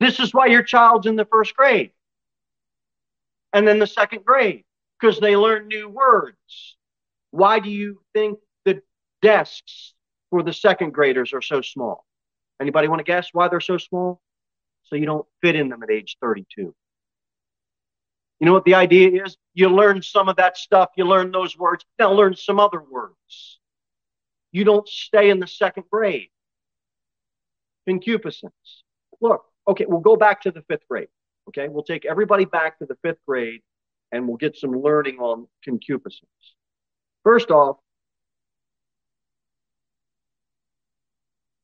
This 0.00 0.18
is 0.18 0.32
why 0.32 0.46
your 0.46 0.62
child's 0.62 1.06
in 1.06 1.16
the 1.16 1.26
first 1.26 1.54
grade 1.54 1.92
and 3.52 3.66
then 3.66 3.78
the 3.78 3.86
second 3.86 4.24
grade 4.24 4.64
because 5.00 5.18
they 5.20 5.36
learn 5.36 5.68
new 5.68 5.88
words. 5.88 6.76
Why 7.30 7.58
do 7.58 7.70
you 7.70 8.00
think 8.14 8.38
the 8.64 8.82
desks 9.20 9.94
for 10.30 10.42
the 10.42 10.52
second 10.52 10.92
graders 10.92 11.32
are 11.32 11.42
so 11.42 11.60
small? 11.60 12.04
Anybody 12.60 12.88
want 12.88 13.00
to 13.00 13.04
guess 13.04 13.30
why 13.32 13.48
they're 13.48 13.60
so 13.60 13.78
small? 13.78 14.20
So 14.84 14.96
you 14.96 15.06
don't 15.06 15.26
fit 15.40 15.56
in 15.56 15.68
them 15.68 15.82
at 15.82 15.90
age 15.90 16.16
32. 16.20 16.74
You 18.42 18.46
know 18.46 18.52
what 18.52 18.64
the 18.64 18.74
idea 18.74 19.24
is? 19.24 19.36
You 19.54 19.68
learn 19.68 20.02
some 20.02 20.28
of 20.28 20.36
that 20.36 20.56
stuff, 20.56 20.90
you 20.96 21.04
learn 21.04 21.30
those 21.30 21.56
words, 21.56 21.84
now 21.98 22.12
learn 22.12 22.34
some 22.34 22.58
other 22.58 22.82
words. 22.82 23.60
You 24.50 24.64
don't 24.64 24.88
stay 24.88 25.30
in 25.30 25.40
the 25.40 25.46
second 25.46 25.84
grade. 25.90 26.28
Concupiscence. 27.88 28.82
Look, 29.20 29.44
okay, 29.66 29.86
we'll 29.88 30.00
go 30.00 30.16
back 30.16 30.42
to 30.42 30.50
the 30.50 30.62
fifth 30.62 30.86
grade. 30.88 31.08
Okay, 31.48 31.68
we'll 31.68 31.82
take 31.82 32.04
everybody 32.04 32.44
back 32.44 32.78
to 32.78 32.86
the 32.86 32.96
fifth 33.02 33.18
grade 33.26 33.60
and 34.12 34.28
we'll 34.28 34.36
get 34.36 34.56
some 34.56 34.72
learning 34.80 35.18
on 35.18 35.46
concupiscence. 35.64 36.28
First 37.24 37.50
off, 37.50 37.78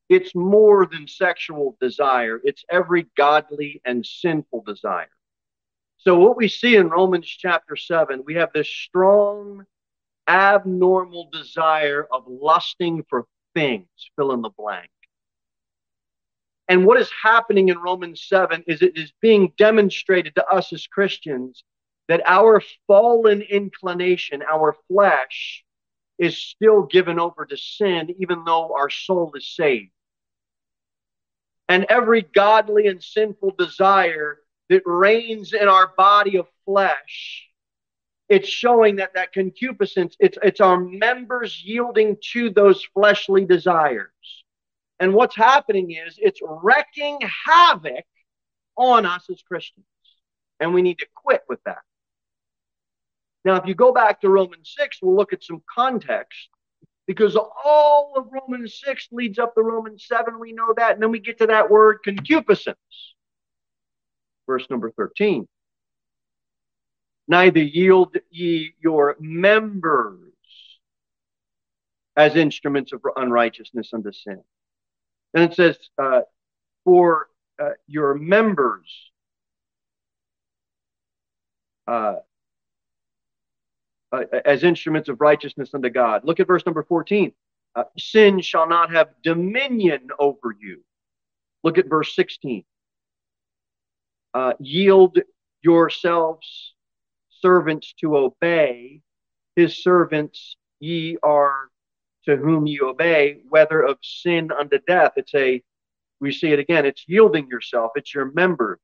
it's 0.09 0.33
more 0.33 0.85
than 0.85 1.07
sexual 1.07 1.77
desire, 1.79 2.41
it's 2.43 2.65
every 2.69 3.05
godly 3.15 3.81
and 3.85 4.05
sinful 4.05 4.63
desire. 4.65 5.09
So, 5.97 6.17
what 6.17 6.37
we 6.37 6.47
see 6.47 6.75
in 6.75 6.89
Romans 6.89 7.27
chapter 7.27 7.75
7, 7.75 8.23
we 8.25 8.35
have 8.35 8.51
this 8.53 8.69
strong, 8.69 9.65
abnormal 10.27 11.29
desire 11.31 12.07
of 12.11 12.23
lusting 12.27 13.03
for 13.09 13.25
things, 13.53 13.87
fill 14.15 14.31
in 14.31 14.41
the 14.41 14.49
blank. 14.57 14.89
And 16.69 16.85
what 16.85 17.01
is 17.01 17.11
happening 17.23 17.69
in 17.69 17.79
Romans 17.79 18.25
7 18.27 18.65
is 18.67 18.83
it 18.83 18.97
is 18.97 19.13
being 19.21 19.53
demonstrated 19.57 20.35
to 20.35 20.47
us 20.47 20.73
as 20.73 20.87
Christians 20.87 21.65
that 22.09 22.21
our 22.25 22.61
fallen 22.87 23.41
inclination, 23.43 24.43
our 24.43 24.75
flesh, 24.89 25.65
is 26.19 26.37
still 26.37 26.83
given 26.83 27.19
over 27.19 27.45
to 27.45 27.57
sin, 27.57 28.15
even 28.19 28.45
though 28.45 28.75
our 28.75 28.89
soul 28.91 29.33
is 29.35 29.47
saved. 29.55 29.91
and 31.67 31.85
every 31.89 32.21
godly 32.23 32.87
and 32.87 33.03
sinful 33.03 33.53
desire 33.57 34.39
that 34.69 34.83
reigns 34.85 35.53
in 35.53 35.67
our 35.67 35.93
body 35.97 36.37
of 36.37 36.47
flesh. 36.65 37.47
It's 38.29 38.49
showing 38.49 38.97
that 38.97 39.15
that 39.15 39.33
concupiscence, 39.33 40.15
it's, 40.19 40.37
it's 40.43 40.61
our 40.61 40.79
members 40.79 41.63
yielding 41.63 42.17
to 42.33 42.49
those 42.51 42.83
fleshly 42.93 43.45
desires. 43.45 44.11
And 44.99 45.13
what's 45.13 45.35
happening 45.35 45.91
is 45.91 46.15
it's 46.17 46.41
wrecking 46.43 47.19
havoc 47.45 48.05
on 48.75 49.05
us 49.05 49.25
as 49.29 49.41
Christians. 49.41 49.85
And 50.59 50.73
we 50.73 50.81
need 50.81 50.99
to 50.99 51.07
quit 51.15 51.41
with 51.47 51.59
that. 51.65 51.79
Now, 53.45 53.55
if 53.55 53.65
you 53.65 53.75
go 53.75 53.93
back 53.93 54.21
to 54.21 54.29
Romans 54.29 54.73
6, 54.77 54.97
we'll 55.01 55.15
look 55.15 55.31
at 55.31 55.43
some 55.43 55.61
context 55.73 56.49
because 57.07 57.35
all 57.35 58.13
of 58.17 58.27
Romans 58.31 58.79
6 58.85 59.07
leads 59.11 59.39
up 59.39 59.55
to 59.55 59.61
Romans 59.61 60.05
7. 60.07 60.37
We 60.39 60.51
know 60.51 60.73
that. 60.75 60.93
And 60.93 61.01
then 61.01 61.11
we 61.11 61.19
get 61.19 61.37
to 61.39 61.47
that 61.47 61.71
word 61.71 61.99
concupiscence. 62.03 62.77
Verse 64.45 64.67
number 64.69 64.91
13. 64.91 65.47
Neither 67.27 67.61
yield 67.61 68.17
ye 68.29 68.73
your 68.81 69.15
members 69.19 70.33
as 72.17 72.35
instruments 72.35 72.91
of 72.91 73.01
unrighteousness 73.15 73.91
unto 73.93 74.11
sin. 74.11 74.43
And 75.33 75.51
it 75.51 75.55
says, 75.55 75.77
uh, 75.97 76.21
for 76.85 77.27
uh, 77.61 77.71
your 77.87 78.15
members 78.15 79.11
uh, 81.87 82.15
uh, 84.11 84.23
as 84.45 84.63
instruments 84.63 85.09
of 85.09 85.21
righteousness 85.21 85.69
unto 85.73 85.89
God. 85.89 86.23
Look 86.23 86.39
at 86.39 86.47
verse 86.47 86.65
number 86.65 86.83
14. 86.83 87.31
Uh, 87.75 87.83
sin 87.97 88.41
shall 88.41 88.67
not 88.67 88.91
have 88.91 89.09
dominion 89.23 90.09
over 90.17 90.55
you. 90.59 90.83
Look 91.63 91.77
at 91.77 91.87
verse 91.87 92.15
16. 92.15 92.63
Uh, 94.33 94.53
yield 94.59 95.19
yourselves 95.61 96.73
servants 97.29 97.93
to 97.99 98.17
obey. 98.17 99.01
His 99.55 99.83
servants 99.83 100.55
ye 100.79 101.17
are 101.21 101.68
to 102.29 102.37
whom 102.37 102.67
you 102.67 102.87
obey, 102.87 103.39
whether 103.49 103.81
of 103.81 103.97
sin 104.03 104.51
unto 104.51 104.77
death. 104.87 105.13
It's 105.15 105.33
a, 105.33 105.63
we 106.21 106.31
see 106.31 106.51
it 106.51 106.59
again, 106.59 106.85
it's 106.85 107.03
yielding 107.07 107.47
yourself, 107.47 107.91
it's 107.95 108.13
your 108.13 108.31
members. 108.33 108.79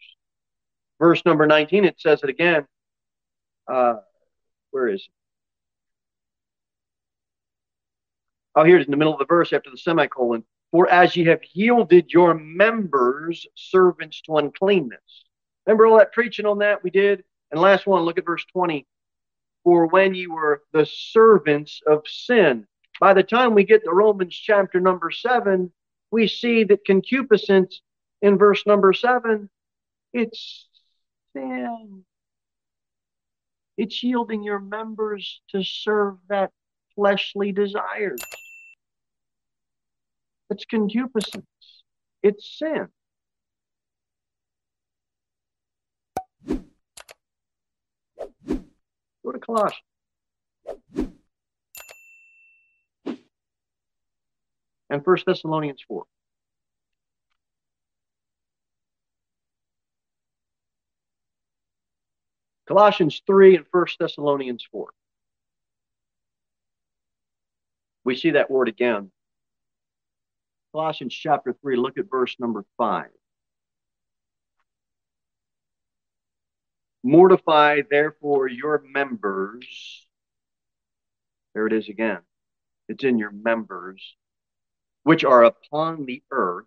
Verse 0.99 1.23
number 1.25 1.45
19, 1.45 1.85
it 1.85 1.99
says 1.99 2.23
it 2.23 2.29
again. 2.29 2.65
Uh, 3.71 3.95
where 4.71 4.87
is 4.87 5.01
it? 5.01 5.09
Oh, 8.55 8.63
here 8.63 8.77
it 8.77 8.81
is 8.81 8.87
in 8.87 8.91
the 8.91 8.97
middle 8.97 9.13
of 9.13 9.19
the 9.19 9.25
verse 9.25 9.53
after 9.53 9.69
the 9.69 9.77
semicolon. 9.77 10.43
For 10.71 10.89
as 10.89 11.15
ye 11.15 11.25
have 11.25 11.41
yielded 11.53 12.11
your 12.11 12.33
members 12.33 13.45
servants 13.53 14.21
to 14.21 14.37
uncleanness. 14.37 15.25
Remember 15.67 15.85
all 15.85 15.99
that 15.99 16.13
preaching 16.13 16.47
on 16.47 16.59
that 16.59 16.83
we 16.83 16.89
did? 16.89 17.23
And 17.51 17.61
last 17.61 17.85
one, 17.85 18.03
look 18.03 18.17
at 18.17 18.25
verse 18.25 18.45
20. 18.53 18.87
For 19.63 19.85
when 19.87 20.15
you 20.15 20.33
were 20.33 20.63
the 20.73 20.85
servants 20.85 21.81
of 21.85 22.03
sin. 22.07 22.65
By 22.99 23.13
the 23.13 23.23
time 23.23 23.53
we 23.53 23.63
get 23.63 23.83
to 23.83 23.91
Romans 23.91 24.33
chapter 24.33 24.79
number 24.79 25.11
seven, 25.11 25.71
we 26.11 26.27
see 26.27 26.63
that 26.65 26.85
concupiscence 26.85 27.81
in 28.21 28.37
verse 28.37 28.65
number 28.65 28.93
seven, 28.93 29.49
it's 30.13 30.67
sin. 31.33 32.03
It's 33.77 34.01
yielding 34.01 34.41
your 34.43 34.59
members 34.59 35.41
to 35.49 35.61
serve 35.63 36.15
that 36.29 36.51
fleshly 36.95 37.51
desires. 37.51 38.21
It's 40.49 40.63
concupiscence. 40.63 41.45
It's 42.23 42.57
sin. 42.57 42.87
Go 49.23 49.31
to 49.31 49.39
Colossians. 49.39 49.81
And 54.89 55.03
First 55.03 55.25
Thessalonians 55.25 55.83
4. 55.87 56.03
Colossians 62.67 63.21
3 63.27 63.57
and 63.57 63.65
1 63.71 63.85
Thessalonians 63.99 64.67
4. 64.71 64.89
We 68.03 68.15
see 68.15 68.31
that 68.31 68.49
word 68.49 68.67
again. 68.67 69.11
Colossians 70.71 71.13
chapter 71.13 71.55
3, 71.61 71.77
look 71.77 71.97
at 71.97 72.09
verse 72.09 72.35
number 72.39 72.65
5. 72.77 73.05
Mortify 77.03 77.81
therefore 77.89 78.47
your 78.47 78.83
members. 78.91 80.07
There 81.53 81.67
it 81.67 81.73
is 81.73 81.87
again. 81.87 82.19
It's 82.89 83.03
in 83.03 83.19
your 83.19 83.31
members, 83.31 84.15
which 85.05 85.23
are 85.23 85.45
upon 85.45 86.05
the 86.05 86.21
earth. 86.31 86.65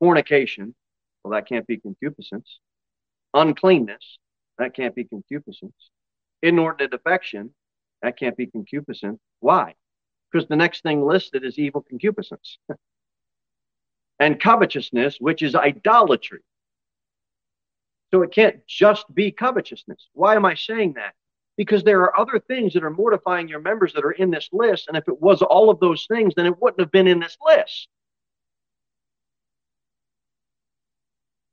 Fornication, 0.00 0.74
well, 1.22 1.32
that 1.32 1.46
can't 1.46 1.66
be 1.66 1.76
concupiscence 1.76 2.58
uncleanness, 3.34 4.18
that 4.58 4.74
can't 4.74 4.94
be 4.94 5.04
concupiscence. 5.04 5.90
Inordinate 6.42 6.94
affection, 6.94 7.54
that 8.02 8.18
can't 8.18 8.36
be 8.36 8.46
concupiscence. 8.46 9.20
Why? 9.40 9.74
Because 10.30 10.48
the 10.48 10.56
next 10.56 10.82
thing 10.82 11.04
listed 11.04 11.44
is 11.44 11.58
evil 11.58 11.82
concupiscence. 11.82 12.58
and 14.18 14.40
covetousness, 14.40 15.16
which 15.18 15.42
is 15.42 15.54
idolatry. 15.54 16.40
So 18.10 18.22
it 18.22 18.32
can't 18.32 18.66
just 18.66 19.12
be 19.14 19.30
covetousness. 19.30 20.08
Why 20.12 20.36
am 20.36 20.44
I 20.44 20.54
saying 20.54 20.94
that? 20.94 21.14
Because 21.56 21.84
there 21.84 22.00
are 22.00 22.18
other 22.18 22.38
things 22.38 22.72
that 22.74 22.84
are 22.84 22.90
mortifying 22.90 23.48
your 23.48 23.60
members 23.60 23.92
that 23.92 24.04
are 24.04 24.12
in 24.12 24.30
this 24.30 24.48
list. 24.52 24.88
And 24.88 24.96
if 24.96 25.06
it 25.06 25.20
was 25.20 25.42
all 25.42 25.70
of 25.70 25.80
those 25.80 26.06
things, 26.06 26.34
then 26.34 26.46
it 26.46 26.60
wouldn't 26.60 26.80
have 26.80 26.90
been 26.90 27.06
in 27.06 27.20
this 27.20 27.36
list. 27.44 27.88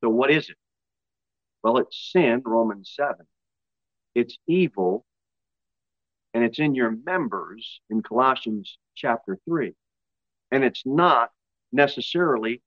So, 0.01 0.09
what 0.09 0.31
is 0.31 0.49
it? 0.49 0.55
Well, 1.63 1.77
it's 1.77 2.11
sin, 2.11 2.41
Romans 2.45 2.93
7. 2.95 3.25
It's 4.15 4.37
evil, 4.47 5.05
and 6.33 6.43
it's 6.43 6.59
in 6.59 6.75
your 6.75 6.91
members 6.91 7.81
in 7.89 8.01
Colossians 8.01 8.77
chapter 8.95 9.37
3. 9.45 9.73
And 10.51 10.63
it's 10.63 10.83
not 10.85 11.31
necessarily, 11.71 12.61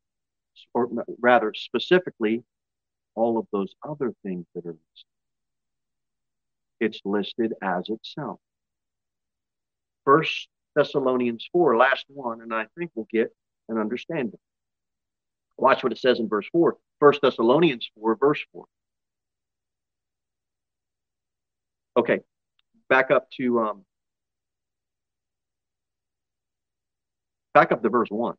or 0.75 0.89
rather 1.21 1.53
specifically, 1.55 2.45
all 3.15 3.39
of 3.39 3.47
those 3.53 3.75
other 3.87 4.15
things 4.23 4.47
that 4.55 4.67
are 4.67 4.77
listed. 4.77 5.12
It's 6.83 7.01
listed 7.05 7.55
as 7.63 7.89
itself. 7.89 8.41
First 10.05 10.49
Thessalonians 10.75 11.49
4, 11.53 11.77
last 11.77 12.07
one, 12.09 12.41
and 12.41 12.53
I 12.53 12.67
think 12.77 12.91
we'll 12.95 13.07
get 13.09 13.33
an 13.69 13.79
understanding. 13.79 14.39
Watch 15.57 15.85
what 15.85 15.93
it 15.93 15.99
says 15.99 16.19
in 16.19 16.29
verse 16.29 16.49
4. 16.51 16.77
First 16.99 17.21
Thessalonians 17.23 17.89
4, 17.95 18.17
verse 18.17 18.41
4. 18.53 18.65
Okay, 21.97 22.21
back 22.89 23.13
up 23.13 23.31
to 23.37 23.61
um, 23.61 23.85
back 27.55 27.71
up 27.71 27.83
to 27.83 27.91
verse 27.91 28.09
one. 28.11 28.35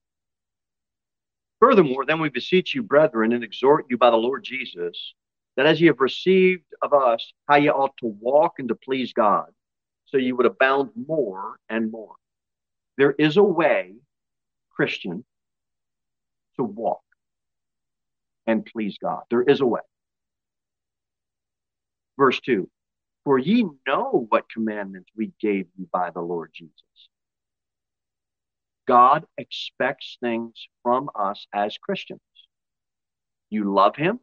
Furthermore, 1.60 2.04
then 2.06 2.20
we 2.20 2.28
beseech 2.30 2.76
you, 2.76 2.84
brethren, 2.84 3.32
and 3.32 3.44
exhort 3.44 3.86
you 3.90 3.98
by 3.98 4.10
the 4.10 4.18
Lord 4.18 4.44
Jesus, 4.44 5.14
that 5.56 5.66
as 5.66 5.80
ye 5.80 5.88
have 5.88 6.00
received 6.00 6.66
of 6.82 6.94
us 6.94 7.34
how 7.48 7.56
ye 7.56 7.70
ought 7.70 7.96
to 7.98 8.08
walk 8.08 8.54
and 8.60 8.70
to 8.70 8.76
please 8.76 9.14
God, 9.14 9.48
so 10.06 10.18
you 10.18 10.36
would 10.36 10.46
abound 10.46 10.92
more 10.96 11.58
and 11.70 11.92
more. 11.92 12.16
There 12.98 13.12
is 13.12 13.38
a 13.38 13.44
way, 13.44 13.96
Christian, 14.72 15.26
to 16.58 16.64
walk 16.64 17.02
and 18.46 18.66
please 18.66 18.98
God. 19.02 19.24
There 19.30 19.44
is 19.44 19.62
a 19.62 19.66
way. 19.66 19.82
Verse 22.18 22.40
2 22.42 22.70
for 23.24 23.40
ye 23.40 23.66
know 23.88 24.26
what 24.30 24.50
commandments 24.50 25.10
we 25.16 25.32
gave 25.40 25.68
you 25.78 25.88
by 25.92 26.12
the 26.12 26.22
Lord 26.22 26.52
Jesus. 26.54 26.74
God 28.86 29.26
expects 29.38 30.18
things 30.20 30.68
from 30.82 31.10
us 31.16 31.48
as 31.54 31.78
Christians. 31.78 32.20
You 33.50 33.74
love 33.74 33.96
him, 33.96 34.20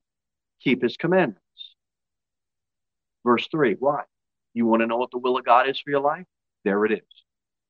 keep 0.62 0.82
his 0.82 0.96
commandments. 0.96 1.40
Verse 3.24 3.46
3 3.50 3.76
why? 3.78 4.02
You 4.54 4.66
want 4.66 4.80
to 4.80 4.86
know 4.86 4.96
what 4.96 5.10
the 5.10 5.18
will 5.18 5.38
of 5.38 5.44
God 5.44 5.68
is 5.68 5.80
for 5.80 5.90
your 5.90 6.00
life? 6.00 6.26
There 6.64 6.84
it 6.84 6.92
is. 6.92 7.24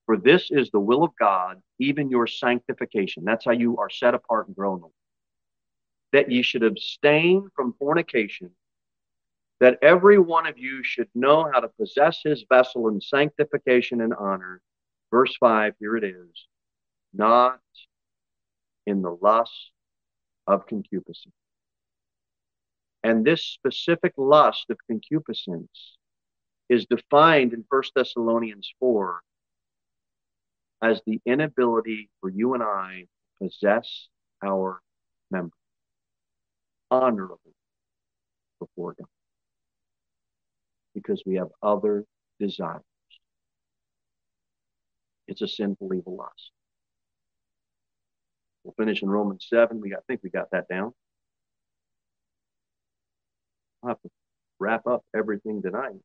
For 0.06 0.16
this 0.16 0.48
is 0.50 0.70
the 0.70 0.80
will 0.80 1.04
of 1.04 1.10
God, 1.18 1.60
even 1.78 2.10
your 2.10 2.26
sanctification. 2.26 3.24
That's 3.24 3.44
how 3.44 3.52
you 3.52 3.76
are 3.76 3.90
set 3.90 4.14
apart 4.14 4.48
and 4.48 4.56
grown. 4.56 4.82
That 6.12 6.30
ye 6.30 6.42
should 6.42 6.62
abstain 6.62 7.48
from 7.54 7.74
fornication 7.78 8.50
that 9.60 9.78
every 9.82 10.18
one 10.18 10.46
of 10.46 10.58
you 10.58 10.82
should 10.82 11.08
know 11.14 11.48
how 11.52 11.60
to 11.60 11.68
possess 11.68 12.20
his 12.24 12.44
vessel 12.48 12.88
in 12.88 13.00
sanctification 13.00 14.00
and 14.00 14.14
honor. 14.14 14.60
Verse 15.10 15.36
5, 15.38 15.74
here 15.78 15.96
it 15.96 16.04
is. 16.04 16.46
Not 17.12 17.60
in 18.86 19.02
the 19.02 19.16
lust 19.20 19.70
of 20.46 20.66
concupiscence. 20.66 21.34
And 23.02 23.24
this 23.24 23.42
specific 23.42 24.12
lust 24.16 24.66
of 24.70 24.78
concupiscence 24.86 25.96
is 26.68 26.86
defined 26.86 27.52
in 27.52 27.64
1 27.68 27.82
Thessalonians 27.94 28.72
4 28.78 29.20
as 30.82 31.00
the 31.06 31.20
inability 31.26 32.10
for 32.20 32.30
you 32.30 32.54
and 32.54 32.62
I 32.62 33.06
to 33.40 33.48
possess 33.48 34.08
our 34.42 34.80
members 35.30 35.52
honorably 36.90 37.54
before 38.58 38.94
God 38.98 39.06
because 40.94 41.22
we 41.24 41.36
have 41.36 41.48
other 41.62 42.04
desires. 42.38 42.82
It's 45.28 45.42
a 45.42 45.48
sinful, 45.48 45.94
evil 45.94 46.16
lust. 46.16 46.50
We'll 48.64 48.74
finish 48.74 49.02
in 49.02 49.08
Romans 49.08 49.46
7. 49.48 49.80
We 49.80 49.94
I 49.94 49.98
think 50.06 50.20
we 50.22 50.30
got 50.30 50.50
that 50.50 50.68
down. 50.68 50.92
I'll 53.82 53.90
have 53.90 54.02
to 54.02 54.10
wrap 54.58 54.86
up 54.86 55.04
everything 55.14 55.62
tonight. 55.62 55.96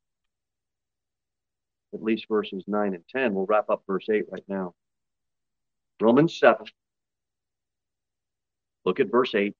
At 1.93 2.03
least 2.03 2.27
verses 2.29 2.63
9 2.67 2.93
and 2.93 3.03
10. 3.09 3.33
We'll 3.33 3.45
wrap 3.45 3.69
up 3.69 3.83
verse 3.87 4.07
8 4.09 4.25
right 4.31 4.43
now. 4.47 4.73
Romans 6.01 6.37
7. 6.37 6.65
Look 8.85 8.99
at 8.99 9.11
verse 9.11 9.33
8. 9.33 9.55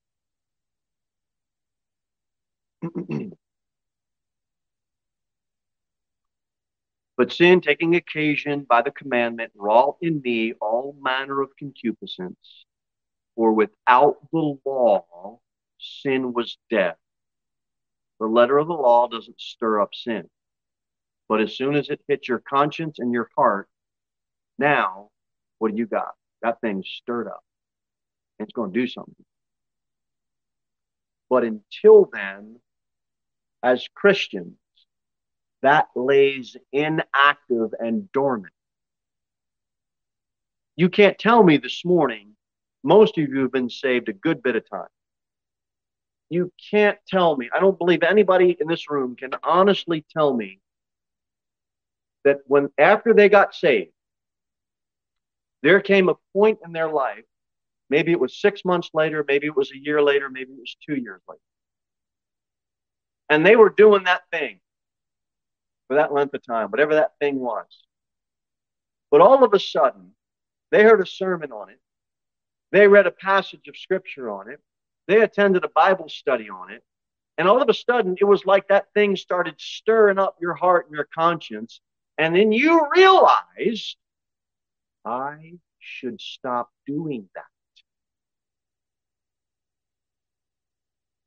But 7.17 7.31
sin, 7.31 7.61
taking 7.61 7.95
occasion 7.95 8.65
by 8.67 8.81
the 8.81 8.91
commandment, 8.91 9.53
wrought 9.55 9.97
in 10.01 10.21
me 10.21 10.53
all 10.59 10.97
manner 10.99 11.41
of 11.41 11.55
concupiscence. 11.55 12.65
For 13.35 13.53
without 13.53 14.17
the 14.31 14.57
law, 14.65 15.39
sin 15.79 16.33
was 16.33 16.57
death. 16.69 16.97
The 18.19 18.27
letter 18.27 18.57
of 18.57 18.67
the 18.67 18.73
law 18.73 19.07
doesn't 19.07 19.39
stir 19.39 19.81
up 19.81 19.93
sin. 19.93 20.29
But 21.27 21.41
as 21.41 21.55
soon 21.55 21.75
as 21.75 21.89
it 21.89 22.01
hits 22.07 22.27
your 22.27 22.39
conscience 22.39 22.99
and 22.99 23.11
your 23.11 23.29
heart, 23.35 23.67
now, 24.57 25.09
what 25.59 25.71
do 25.71 25.77
you 25.77 25.85
got? 25.85 26.13
That 26.41 26.61
thing's 26.61 26.87
stirred 26.87 27.27
up. 27.27 27.43
It's 28.39 28.53
going 28.53 28.71
to 28.71 28.79
do 28.79 28.87
something. 28.87 29.15
But 31.29 31.43
until 31.43 32.09
then, 32.11 32.59
as 33.63 33.87
Christians, 33.95 34.57
that 35.61 35.87
lays 35.95 36.55
inactive 36.71 37.73
and 37.79 38.11
dormant. 38.11 38.53
You 40.75 40.89
can't 40.89 41.17
tell 41.17 41.41
me 41.41 41.57
this 41.57 41.83
morning, 41.83 42.35
most 42.83 43.17
of 43.17 43.27
you 43.27 43.41
have 43.41 43.51
been 43.51 43.69
saved 43.69 44.09
a 44.09 44.13
good 44.13 44.43
bit 44.43 44.55
of 44.55 44.69
time. 44.69 44.87
You 46.29 46.51
can't 46.71 46.97
tell 47.07 47.35
me, 47.37 47.49
I 47.53 47.59
don't 47.59 47.77
believe 47.77 48.03
anybody 48.03 48.57
in 48.59 48.67
this 48.67 48.89
room 48.89 49.15
can 49.15 49.31
honestly 49.43 50.05
tell 50.11 50.33
me 50.33 50.59
that 52.23 52.39
when 52.47 52.69
after 52.77 53.13
they 53.13 53.29
got 53.29 53.53
saved, 53.53 53.91
there 55.61 55.79
came 55.81 56.09
a 56.09 56.15
point 56.33 56.59
in 56.65 56.71
their 56.73 56.89
life, 56.89 57.23
maybe 57.89 58.11
it 58.11 58.19
was 58.19 58.39
six 58.39 58.65
months 58.65 58.89
later, 58.93 59.23
maybe 59.27 59.47
it 59.47 59.55
was 59.55 59.71
a 59.71 59.77
year 59.77 60.01
later, 60.01 60.29
maybe 60.29 60.51
it 60.51 60.59
was 60.59 60.75
two 60.85 60.95
years 60.95 61.21
later. 61.27 61.39
And 63.29 63.45
they 63.45 63.55
were 63.55 63.69
doing 63.69 64.03
that 64.03 64.23
thing 64.31 64.59
for 65.87 65.95
that 65.95 66.13
length 66.13 66.33
of 66.33 66.45
time, 66.45 66.69
whatever 66.69 66.95
that 66.95 67.13
thing 67.19 67.39
was. 67.39 67.65
But 69.11 69.21
all 69.21 69.43
of 69.43 69.53
a 69.53 69.59
sudden, 69.59 70.11
they 70.71 70.83
heard 70.83 71.01
a 71.01 71.05
sermon 71.05 71.51
on 71.51 71.69
it. 71.69 71.79
They 72.71 72.87
read 72.87 73.07
a 73.07 73.11
passage 73.11 73.67
of 73.67 73.77
scripture 73.77 74.29
on 74.29 74.49
it. 74.49 74.59
They 75.07 75.21
attended 75.21 75.63
a 75.63 75.69
Bible 75.69 76.09
study 76.09 76.49
on 76.49 76.71
it. 76.71 76.83
And 77.37 77.47
all 77.47 77.61
of 77.61 77.69
a 77.69 77.73
sudden, 77.73 78.15
it 78.19 78.23
was 78.23 78.45
like 78.45 78.67
that 78.69 78.87
thing 78.93 79.15
started 79.15 79.55
stirring 79.57 80.17
up 80.17 80.37
your 80.39 80.53
heart 80.53 80.87
and 80.87 80.95
your 80.95 81.07
conscience. 81.13 81.81
And 82.17 82.35
then 82.35 82.51
you 82.51 82.87
realized, 82.95 83.97
I 85.03 85.55
should 85.79 86.21
stop 86.21 86.69
doing 86.87 87.27
that. 87.35 87.43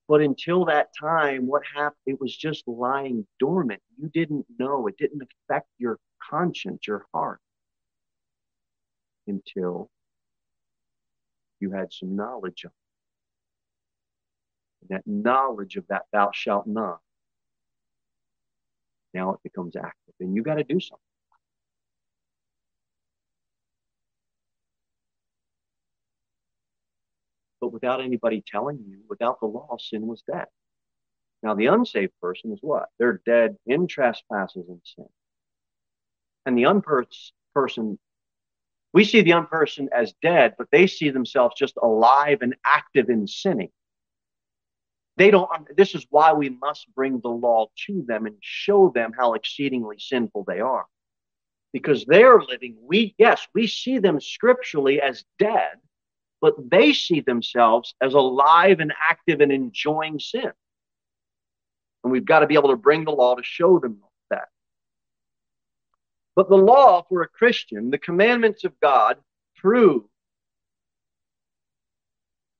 But 0.09 0.23
until 0.23 0.65
that 0.65 0.89
time, 0.99 1.47
what 1.47 1.63
happened? 1.75 2.01
It 2.07 2.19
was 2.19 2.35
just 2.35 2.67
lying 2.67 3.27
dormant. 3.39 3.83
You 3.99 4.09
didn't 4.09 4.47
know. 4.59 4.87
It 4.87 4.97
didn't 4.97 5.23
affect 5.23 5.69
your 5.77 5.99
conscience, 6.31 6.87
your 6.87 7.05
heart, 7.13 7.41
until 9.27 9.91
you 11.61 11.73
had 11.73 11.93
some 11.93 12.17
knowledge 12.17 12.65
of 12.65 12.71
it. 12.71 12.88
That 14.89 15.03
knowledge 15.07 15.77
of 15.77 15.87
that 15.89 16.05
thou 16.13 16.31
shalt 16.33 16.67
not. 16.67 17.01
Now 19.13 19.33
it 19.33 19.41
becomes 19.43 19.77
active. 19.77 20.15
And 20.21 20.35
you 20.35 20.43
got 20.43 20.55
to 20.55 20.65
do 20.65 20.81
something. 20.81 21.03
but 27.61 27.73
without 27.73 28.01
anybody 28.01 28.43
telling 28.47 28.79
you, 28.87 29.01
without 29.09 29.41
the 29.41 29.47
law, 29.47 29.77
sin 29.79 30.07
was 30.07 30.23
dead. 30.23 30.47
Now, 31.43 31.55
the 31.55 31.67
unsaved 31.67 32.13
person 32.21 32.53
is 32.53 32.59
what? 32.63 32.89
They're 32.99 33.21
dead 33.25 33.57
in 33.67 33.87
trespasses 33.87 34.69
and 34.69 34.81
sin. 34.85 35.07
And 36.47 36.57
the 36.57 36.65
unperson, 36.65 37.31
person, 37.55 37.99
we 38.93 39.05
see 39.05 39.21
the 39.21 39.33
unperson 39.33 39.89
as 39.93 40.15
dead, 40.23 40.55
but 40.59 40.69
they 40.73 40.87
see 40.87 41.11
themselves 41.11 41.55
just 41.57 41.77
alive 41.81 42.39
and 42.43 42.57
active 42.65 43.11
in 43.11 43.27
sinning. 43.27 43.71
They 45.19 45.33
don't, 45.33 45.51
um, 45.53 45.67
this 45.77 45.97
is 45.97 46.07
why 46.11 46.33
we 46.33 46.49
must 46.49 46.87
bring 46.95 47.19
the 47.21 47.29
law 47.29 47.67
to 47.87 48.05
them 48.07 48.27
and 48.27 48.37
show 48.41 48.93
them 48.95 49.13
how 49.19 49.35
exceedingly 49.35 49.97
sinful 49.99 50.45
they 50.47 50.61
are. 50.61 50.87
Because 51.73 52.05
they're 52.05 52.41
living, 52.41 52.77
we, 52.81 53.17
yes, 53.19 53.47
we 53.53 53.67
see 53.67 53.99
them 53.99 54.21
scripturally 54.21 55.03
as 55.03 55.25
dead, 55.41 55.73
but 56.41 56.55
they 56.71 56.93
see 56.93 57.21
themselves 57.21 57.95
as 58.01 58.15
alive 58.15 58.79
and 58.79 58.93
active 59.11 59.41
and 59.41 59.51
enjoying 59.51 60.21
sin. 60.21 60.53
And 62.05 62.13
we've 62.13 62.25
got 62.25 62.41
to 62.41 62.47
be 62.47 62.55
able 62.55 62.71
to 62.71 62.77
bring 62.77 63.05
the 63.05 63.11
law 63.11 63.35
to 63.35 63.43
show 63.43 63.81
them 63.81 63.99
that. 64.31 64.49
But 66.37 66.49
the 66.49 66.57
law 66.57 67.03
for 67.09 67.23
a 67.23 67.29
Christian, 67.29 67.91
the 67.91 67.99
commandments 67.99 68.63
of 68.63 68.79
God, 68.81 69.17
prove 69.57 70.05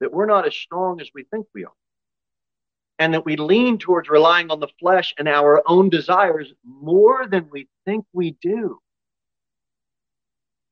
that 0.01 0.13
we're 0.13 0.27
not 0.27 0.45
as 0.45 0.57
strong 0.57 1.01
as 1.01 1.09
we 1.15 1.23
think 1.23 1.47
we 1.55 1.65
are. 1.65 1.73
And 2.99 3.15
that 3.15 3.25
we 3.25 3.37
lean 3.37 3.79
towards 3.79 4.09
relying 4.09 4.51
on 4.51 4.59
the 4.61 4.69
flesh 4.81 5.15
and 5.19 5.29
our 5.29 5.63
own 5.67 5.89
desires 5.89 6.53
more 6.65 7.27
than 7.29 7.49
we 7.51 7.69
think 7.85 8.05
we 8.13 8.37
do. 8.43 8.81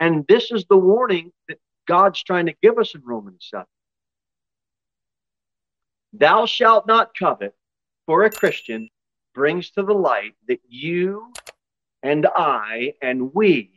And 0.01 0.25
this 0.29 0.51
is 0.51 0.65
the 0.69 0.77
warning 0.77 1.33
that 1.49 1.59
God's 1.87 2.23
trying 2.23 2.47
to 2.47 2.55
give 2.63 2.79
us 2.79 2.95
in 2.95 3.03
Romans 3.05 3.47
7. 3.51 3.65
Thou 6.13 6.47
shalt 6.47 6.87
not 6.87 7.17
covet, 7.17 7.55
for 8.07 8.25
a 8.25 8.31
Christian 8.31 8.89
brings 9.35 9.71
to 9.71 9.83
the 9.83 9.93
light 9.93 10.35
that 10.49 10.61
you 10.69 11.33
and 12.03 12.27
I 12.35 12.95
and 13.03 13.35
we 13.35 13.71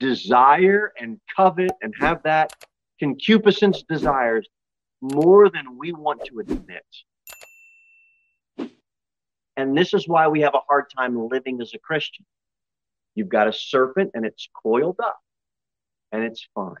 desire 0.00 0.92
and 0.98 1.20
covet 1.34 1.70
and 1.80 1.94
have 1.98 2.22
that 2.24 2.52
concupiscence 2.98 3.82
desires 3.88 4.48
more 5.00 5.48
than 5.48 5.78
we 5.78 5.92
want 5.92 6.24
to 6.24 6.40
admit. 6.40 6.84
And 9.56 9.76
this 9.76 9.94
is 9.94 10.08
why 10.08 10.28
we 10.28 10.40
have 10.40 10.54
a 10.54 10.60
hard 10.68 10.86
time 10.96 11.28
living 11.28 11.60
as 11.60 11.74
a 11.74 11.78
Christian. 11.78 12.24
You've 13.14 13.28
got 13.28 13.46
a 13.46 13.52
serpent 13.52 14.10
and 14.14 14.26
it's 14.26 14.48
coiled 14.62 14.98
up 15.02 15.20
and 16.10 16.24
it's 16.24 16.46
fine 16.54 16.74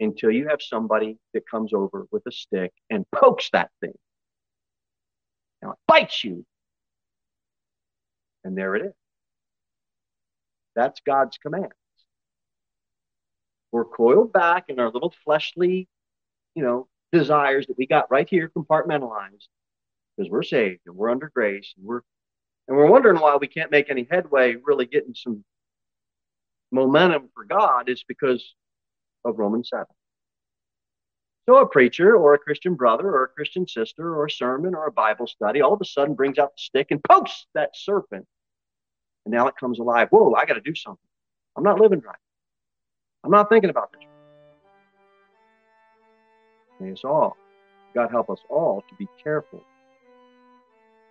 until 0.00 0.30
you 0.30 0.48
have 0.48 0.62
somebody 0.62 1.18
that 1.34 1.48
comes 1.48 1.74
over 1.74 2.06
with 2.10 2.22
a 2.26 2.32
stick 2.32 2.72
and 2.88 3.04
pokes 3.14 3.50
that 3.52 3.70
thing. 3.80 3.92
Now 5.62 5.72
it 5.72 5.78
bites 5.86 6.24
you. 6.24 6.46
And 8.42 8.56
there 8.56 8.74
it 8.74 8.86
is. 8.86 8.92
That's 10.74 11.00
God's 11.04 11.36
commands. 11.36 11.74
We're 13.70 13.84
coiled 13.84 14.32
back 14.32 14.64
in 14.68 14.80
our 14.80 14.90
little 14.90 15.12
fleshly, 15.24 15.86
you 16.54 16.62
know, 16.62 16.88
desires 17.12 17.66
that 17.66 17.76
we 17.76 17.86
got 17.86 18.10
right 18.10 18.28
here 18.28 18.50
compartmentalized 18.56 19.48
because 20.20 20.30
we're 20.30 20.42
saved 20.42 20.80
and 20.86 20.94
we're 20.94 21.10
under 21.10 21.30
grace 21.34 21.72
and 21.78 21.86
we're 21.86 22.02
and 22.68 22.76
we're 22.76 22.90
wondering 22.90 23.20
why 23.20 23.36
we 23.36 23.46
can't 23.46 23.70
make 23.70 23.90
any 23.90 24.06
headway 24.10 24.54
really 24.62 24.86
getting 24.86 25.14
some 25.14 25.44
momentum 26.70 27.30
for 27.34 27.44
God 27.44 27.88
is 27.88 28.04
because 28.06 28.54
of 29.24 29.38
Romans 29.38 29.70
7. 29.70 29.86
So 31.48 31.56
a 31.56 31.66
preacher 31.66 32.16
or 32.16 32.34
a 32.34 32.38
Christian 32.38 32.74
brother 32.74 33.08
or 33.08 33.24
a 33.24 33.28
Christian 33.28 33.66
sister 33.66 34.14
or 34.14 34.26
a 34.26 34.30
sermon 34.30 34.74
or 34.74 34.86
a 34.86 34.92
Bible 34.92 35.26
study 35.26 35.62
all 35.62 35.72
of 35.72 35.80
a 35.80 35.84
sudden 35.84 36.14
brings 36.14 36.38
out 36.38 36.50
the 36.50 36.62
stick 36.62 36.88
and 36.90 37.02
pokes 37.02 37.46
that 37.54 37.70
serpent. 37.74 38.26
And 39.24 39.34
now 39.34 39.48
it 39.48 39.54
comes 39.58 39.80
alive. 39.80 40.08
Whoa, 40.10 40.34
I 40.34 40.44
got 40.44 40.54
to 40.54 40.60
do 40.60 40.74
something. 40.74 41.00
I'm 41.56 41.64
not 41.64 41.80
living 41.80 42.02
right. 42.06 42.14
I'm 43.24 43.32
not 43.32 43.48
thinking 43.48 43.70
about 43.70 43.90
this. 43.92 44.02
May 46.78 46.92
us 46.92 47.04
all, 47.04 47.36
God 47.94 48.10
help 48.10 48.30
us 48.30 48.40
all 48.48 48.84
to 48.88 48.94
be 48.96 49.08
careful 49.24 49.64